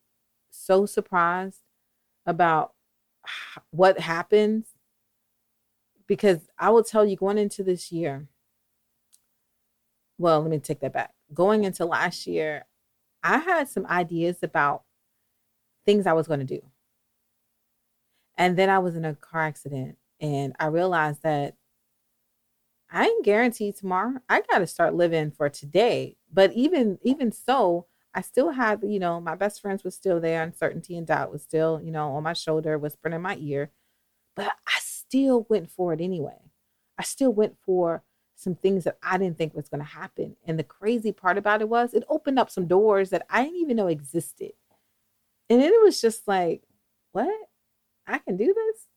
so 0.54 0.86
surprised 0.86 1.62
about 2.26 2.74
what 3.72 4.00
happens 4.00 4.68
because 6.08 6.48
I 6.58 6.70
will 6.70 6.84
tell 6.84 7.06
you 7.06 7.16
going 7.16 7.38
into 7.38 7.64
this 7.64 7.92
year. 7.92 8.28
Well, 10.18 10.42
let 10.42 10.52
me 10.52 10.60
take 10.60 10.80
that 10.82 10.94
back. 10.94 11.12
Going 11.34 11.64
into 11.64 11.86
last 11.86 12.28
year, 12.28 12.66
I 13.24 13.38
had 13.40 13.68
some 13.68 13.86
ideas 13.88 14.38
about 14.44 14.84
things 15.86 16.06
I 16.06 16.14
was 16.14 16.28
going 16.28 16.40
to 16.40 16.46
do. 16.46 16.62
And 18.38 18.58
then 18.58 18.70
I 18.70 18.80
was 18.80 18.96
in 18.96 19.06
a 19.06 19.16
car 19.16 19.42
accident 19.42 19.98
and 20.20 20.56
I 20.60 20.68
realized 20.68 21.24
that 21.24 21.56
I 22.92 23.06
ain't 23.06 23.26
guaranteed 23.26 23.76
tomorrow. 23.76 24.20
I 24.30 24.42
got 24.42 24.60
to 24.60 24.68
start 24.68 24.94
living 24.94 25.32
for 25.32 25.50
today. 25.50 26.18
But 26.32 26.54
even 26.54 27.00
even 27.04 27.32
so, 27.32 27.88
I 28.16 28.22
still 28.22 28.52
had, 28.52 28.82
you 28.84 29.00
know, 29.00 29.20
my 29.20 29.36
best 29.36 29.62
friends 29.62 29.84
was 29.84 29.96
still 29.96 30.20
there. 30.20 30.44
Uncertainty 30.44 30.98
and 30.98 31.08
doubt 31.08 31.32
was 31.32 31.42
still, 31.42 31.82
you 31.84 31.92
know, 31.92 32.12
on 32.14 32.24
my 32.24 32.34
shoulder, 32.34 32.78
whispering 32.78 33.14
in 33.14 33.22
my 33.22 33.38
ear. 33.40 33.72
But 34.36 34.54
I 34.68 34.80
still 34.80 35.46
went 35.50 35.72
for 35.72 35.94
it 35.94 36.02
anyway. 36.02 36.52
I 36.98 37.04
still 37.04 37.34
went 37.34 37.58
for 37.66 38.04
some 38.36 38.56
things 38.56 38.84
that 38.84 38.98
I 39.02 39.18
didn't 39.18 39.38
think 39.38 39.54
was 39.54 39.70
going 39.70 39.82
to 39.82 39.90
happen. 39.90 40.36
And 40.46 40.60
the 40.60 40.64
crazy 40.64 41.12
part 41.12 41.38
about 41.38 41.62
it 41.62 41.70
was 41.70 41.94
it 41.94 42.04
opened 42.10 42.40
up 42.40 42.50
some 42.50 42.68
doors 42.68 43.10
that 43.10 43.26
I 43.30 43.44
didn't 43.44 43.60
even 43.60 43.78
know 43.78 43.88
existed. 43.88 44.54
And 45.50 45.62
then 45.62 45.72
it 45.72 45.82
was 45.82 46.02
just 46.02 46.28
like, 46.28 46.64
what? 47.12 47.34
I 48.06 48.18
can 48.18 48.38
do 48.38 48.54
this? 48.54 48.88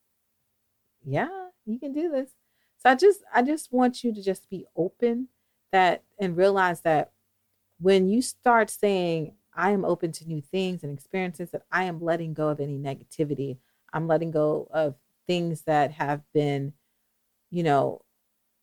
Yeah, 1.05 1.48
you 1.64 1.79
can 1.79 1.92
do 1.92 2.11
this. 2.11 2.31
So 2.79 2.90
I 2.90 2.94
just 2.94 3.20
I 3.33 3.42
just 3.42 3.72
want 3.72 4.02
you 4.02 4.12
to 4.12 4.22
just 4.22 4.50
be 4.50 4.66
open 4.76 5.29
that 5.72 6.02
and 6.18 6.37
realize 6.37 6.81
that 6.83 7.12
when 7.79 8.09
you 8.09 8.23
start 8.23 8.71
saying, 8.71 9.35
I 9.55 9.71
am 9.71 9.85
open 9.85 10.12
to 10.12 10.29
new 10.29 10.41
things 10.41 10.83
and 10.83 10.93
experiences, 10.93 11.51
that 11.51 11.62
I 11.73 11.85
am 11.85 12.03
letting 12.03 12.35
go 12.35 12.49
of 12.49 12.61
any 12.61 12.79
negativity, 12.79 13.59
I'm 13.93 14.07
letting 14.07 14.31
go 14.31 14.69
of 14.71 14.95
things 15.27 15.62
that 15.62 15.93
have 15.93 16.23
been, 16.33 16.73
you 17.51 17.62
know, 17.62 18.03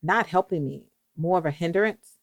not 0.02 0.26
helping 0.26 0.66
me, 0.66 0.84
more 1.16 1.38
of 1.38 1.46
a 1.46 1.50
hindrance. 1.50 2.18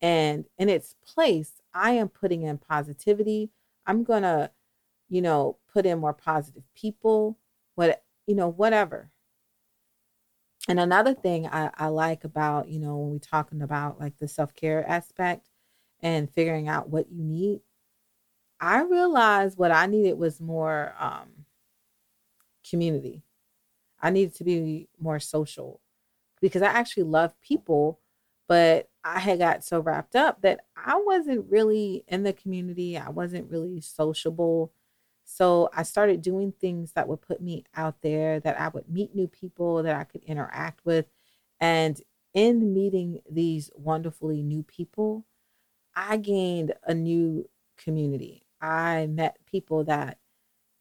And 0.00 0.46
in 0.58 0.68
its 0.68 0.94
place, 1.04 1.60
I 1.74 1.92
am 1.92 2.08
putting 2.08 2.42
in 2.42 2.58
positivity. 2.58 3.50
I'm 3.86 4.02
going 4.02 4.22
to, 4.22 4.50
you 5.08 5.20
know, 5.20 5.58
put 5.72 5.86
in 5.86 5.98
more 5.98 6.14
positive 6.14 6.62
people, 6.74 7.38
what, 7.74 8.02
you 8.26 8.34
know, 8.34 8.48
whatever. 8.48 9.10
And 10.68 10.80
another 10.80 11.14
thing 11.14 11.46
I, 11.46 11.70
I 11.76 11.88
like 11.88 12.24
about, 12.24 12.68
you 12.68 12.78
know, 12.78 12.96
when 12.96 13.12
we're 13.12 13.18
talking 13.18 13.62
about 13.62 14.00
like 14.00 14.18
the 14.18 14.28
self 14.28 14.54
care 14.54 14.88
aspect 14.88 15.49
and 16.02 16.30
figuring 16.30 16.68
out 16.68 16.88
what 16.88 17.10
you 17.10 17.24
need, 17.24 17.60
I 18.60 18.82
realized 18.82 19.58
what 19.58 19.72
I 19.72 19.86
needed 19.86 20.18
was 20.18 20.40
more 20.40 20.94
um, 20.98 21.46
community. 22.68 23.22
I 24.02 24.10
needed 24.10 24.34
to 24.36 24.44
be 24.44 24.88
more 24.98 25.20
social 25.20 25.80
because 26.40 26.62
I 26.62 26.68
actually 26.68 27.04
love 27.04 27.38
people, 27.40 28.00
but 28.48 28.88
I 29.04 29.20
had 29.20 29.38
got 29.38 29.64
so 29.64 29.80
wrapped 29.80 30.16
up 30.16 30.42
that 30.42 30.60
I 30.76 31.00
wasn't 31.04 31.50
really 31.50 32.04
in 32.08 32.22
the 32.22 32.32
community. 32.32 32.98
I 32.98 33.10
wasn't 33.10 33.50
really 33.50 33.80
sociable. 33.80 34.72
So 35.24 35.70
I 35.74 35.84
started 35.84 36.22
doing 36.22 36.52
things 36.52 36.92
that 36.92 37.08
would 37.08 37.20
put 37.22 37.40
me 37.40 37.64
out 37.74 38.02
there, 38.02 38.40
that 38.40 38.60
I 38.60 38.68
would 38.68 38.88
meet 38.88 39.14
new 39.14 39.28
people 39.28 39.82
that 39.82 39.96
I 39.96 40.04
could 40.04 40.24
interact 40.24 40.84
with. 40.84 41.06
And 41.60 42.00
in 42.34 42.74
meeting 42.74 43.20
these 43.30 43.70
wonderfully 43.74 44.42
new 44.42 44.62
people, 44.62 45.24
I 45.94 46.16
gained 46.16 46.74
a 46.84 46.94
new 46.94 47.48
community. 47.76 48.46
I 48.60 49.06
met 49.06 49.38
people 49.46 49.84
that 49.84 50.18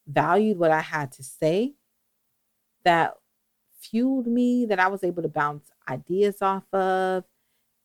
valued 0.08 0.58
what 0.58 0.72
I 0.72 0.82
had 0.82 1.12
to 1.14 1.24
say, 1.24 1.76
that 2.84 3.16
fueled 3.80 4.28
me, 4.28 4.66
that 4.66 4.80
I 4.80 4.88
was 4.88 5.04
able 5.04 5.22
to 5.24 5.30
bounce 5.30 5.72
ideas 5.88 6.42
off 6.42 6.72
of. 6.74 7.24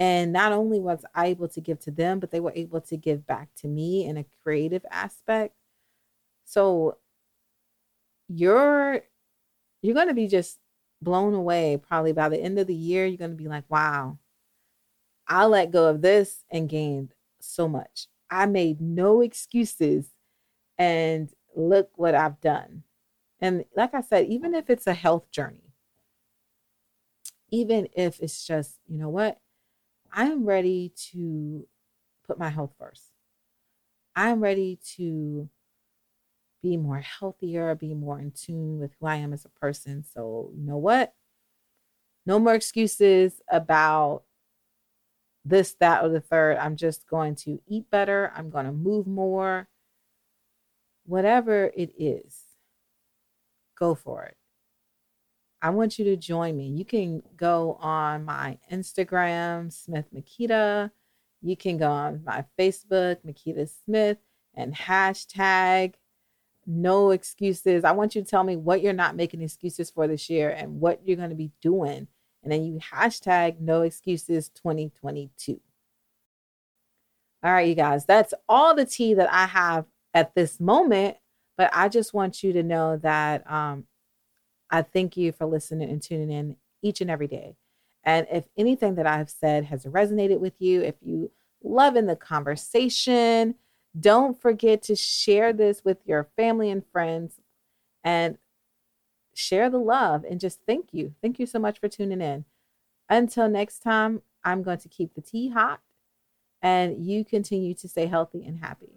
And 0.00 0.32
not 0.32 0.52
only 0.52 0.80
was 0.80 1.04
I 1.14 1.26
able 1.26 1.48
to 1.48 1.60
give 1.60 1.78
to 1.80 1.90
them, 1.90 2.18
but 2.18 2.30
they 2.30 2.40
were 2.40 2.52
able 2.54 2.80
to 2.82 2.96
give 2.96 3.26
back 3.26 3.48
to 3.56 3.68
me 3.68 4.04
in 4.04 4.16
a 4.16 4.24
creative 4.42 4.84
aspect. 4.90 5.54
So 6.44 6.98
you're 8.28 9.02
you're 9.82 9.94
going 9.94 10.08
to 10.08 10.14
be 10.14 10.26
just 10.26 10.58
blown 11.02 11.34
away 11.34 11.76
probably 11.76 12.12
by 12.12 12.28
the 12.28 12.40
end 12.40 12.58
of 12.58 12.66
the 12.66 12.74
year 12.74 13.06
you're 13.06 13.18
going 13.18 13.30
to 13.30 13.37
be 13.37 13.48
like 13.48 13.64
wow 13.68 14.18
i 15.28 15.44
let 15.44 15.70
go 15.70 15.87
of 15.88 16.00
this 16.00 16.44
and 16.50 16.68
gained 16.68 17.13
so 17.44 17.68
much 17.68 18.09
i 18.30 18.46
made 18.46 18.80
no 18.80 19.20
excuses 19.20 20.11
and 20.78 21.30
look 21.54 21.90
what 21.96 22.14
i've 22.14 22.40
done 22.40 22.83
and 23.40 23.64
like 23.76 23.94
i 23.94 24.00
said 24.00 24.26
even 24.26 24.54
if 24.54 24.68
it's 24.70 24.87
a 24.87 24.94
health 24.94 25.30
journey 25.30 25.72
even 27.50 27.87
if 27.94 28.20
it's 28.20 28.46
just 28.46 28.78
you 28.88 28.98
know 28.98 29.09
what 29.09 29.38
i 30.12 30.24
am 30.24 30.44
ready 30.44 30.92
to 30.96 31.66
put 32.26 32.38
my 32.38 32.48
health 32.48 32.74
first 32.78 33.12
i'm 34.16 34.40
ready 34.40 34.78
to 34.96 35.48
be 36.64 36.76
more 36.78 37.00
healthier, 37.00 37.74
be 37.74 37.92
more 37.92 38.18
in 38.18 38.30
tune 38.30 38.78
with 38.80 38.92
who 38.98 39.07
I 39.07 39.16
am 39.16 39.35
as 39.35 39.44
a 39.44 39.50
person. 39.50 40.02
So, 40.02 40.50
you 40.57 40.64
know 40.64 40.78
what? 40.78 41.12
No 42.24 42.38
more 42.38 42.54
excuses 42.54 43.42
about 43.50 44.22
this, 45.44 45.74
that, 45.80 46.02
or 46.02 46.09
the 46.09 46.20
third. 46.20 46.57
I'm 46.57 46.76
just 46.76 47.07
going 47.07 47.35
to 47.37 47.61
eat 47.66 47.90
better. 47.90 48.33
I'm 48.35 48.50
going 48.50 48.66
to 48.66 48.72
move 48.72 49.07
more. 49.07 49.68
Whatever 51.07 51.70
it 51.76 51.92
is, 51.98 52.40
go 53.78 53.94
for 53.94 54.24
it. 54.24 54.37
I 55.61 55.70
want 55.70 55.98
you 55.98 56.04
to 56.07 56.16
join 56.16 56.57
me. 56.57 56.68
You 56.68 56.85
can 56.85 57.22
go 57.37 57.78
on 57.80 58.24
my 58.24 58.59
Instagram, 58.70 59.72
Smith 59.72 60.07
Makita. 60.14 60.90
You 61.42 61.57
can 61.57 61.78
go 61.78 61.90
on 61.90 62.22
my 62.24 62.44
Facebook, 62.59 63.18
Makita 63.26 63.70
Smith, 63.85 64.18
and 64.54 64.74
hashtag 64.74 65.94
no 66.66 67.11
excuses. 67.11 67.85
I 67.85 67.92
want 67.92 68.14
you 68.14 68.22
to 68.22 68.28
tell 68.28 68.44
me 68.44 68.57
what 68.57 68.83
you're 68.83 68.92
not 68.92 69.16
making 69.16 69.42
excuses 69.42 69.90
for 69.90 70.07
this 70.07 70.30
year 70.30 70.50
and 70.50 70.80
what 70.80 71.00
you're 71.04 71.16
going 71.16 71.30
to 71.30 71.37
be 71.37 71.52
doing. 71.61 72.09
And 72.44 72.52
then 72.52 72.64
you 72.64 72.78
hashtag 72.78 73.59
no 73.59 73.83
excuses 73.83 74.50
2022. 74.50 75.61
All 77.42 77.52
right, 77.52 77.66
you 77.66 77.74
guys, 77.74 78.04
that's 78.04 78.35
all 78.48 78.74
the 78.74 78.85
tea 78.85 79.14
that 79.14 79.33
I 79.33 79.46
have 79.46 79.87
at 80.12 80.35
this 80.35 80.61
moment. 80.61 81.16
But 81.57 81.70
I 81.72 81.88
just 81.88 82.14
want 82.14 82.42
you 82.42 82.52
to 82.52 82.62
know 82.62 82.98
that 82.98 83.50
um, 83.50 83.85
I 84.70 84.83
thank 84.83 85.16
you 85.16 85.33
for 85.33 85.46
listening 85.46 85.88
and 85.88 86.02
tuning 86.02 86.30
in 86.30 86.57
each 86.83 87.00
and 87.00 87.11
every 87.11 87.28
day. 87.28 87.57
And 88.02 88.26
if 88.30 88.46
anything 88.57 88.96
that 88.96 89.07
I've 89.07 89.30
said 89.30 89.64
has 89.64 89.85
resonated 89.85 90.40
with 90.40 90.54
you, 90.59 90.83
if 90.83 90.96
you 91.00 91.30
love 91.62 91.96
in 91.96 92.07
the 92.07 92.16
conversation, 92.16 93.54
don't 93.98 94.40
forget 94.40 94.83
to 94.83 94.96
share 94.96 95.52
this 95.52 95.85
with 95.85 95.98
your 96.04 96.28
family 96.37 96.70
and 96.70 96.85
friends 96.92 97.40
and 98.02 98.37
share 99.34 99.68
the 99.68 99.78
love 99.78 100.24
and 100.24 100.40
just 100.40 100.60
thank 100.66 100.88
you. 100.92 101.14
Thank 101.20 101.38
you 101.38 101.46
so 101.46 101.58
much 101.58 101.78
for 101.78 101.88
tuning 101.88 102.20
in. 102.20 102.44
Until 103.08 103.48
next 103.48 103.80
time, 103.80 104.22
I'm 104.42 104.62
going 104.62 104.78
to 104.78 104.88
keep 104.88 105.14
the 105.14 105.20
tea 105.20 105.50
hot 105.50 105.80
and 106.62 107.04
you 107.04 107.24
continue 107.24 107.74
to 107.74 107.88
stay 107.88 108.06
healthy 108.06 108.44
and 108.44 108.60
happy. 108.60 108.90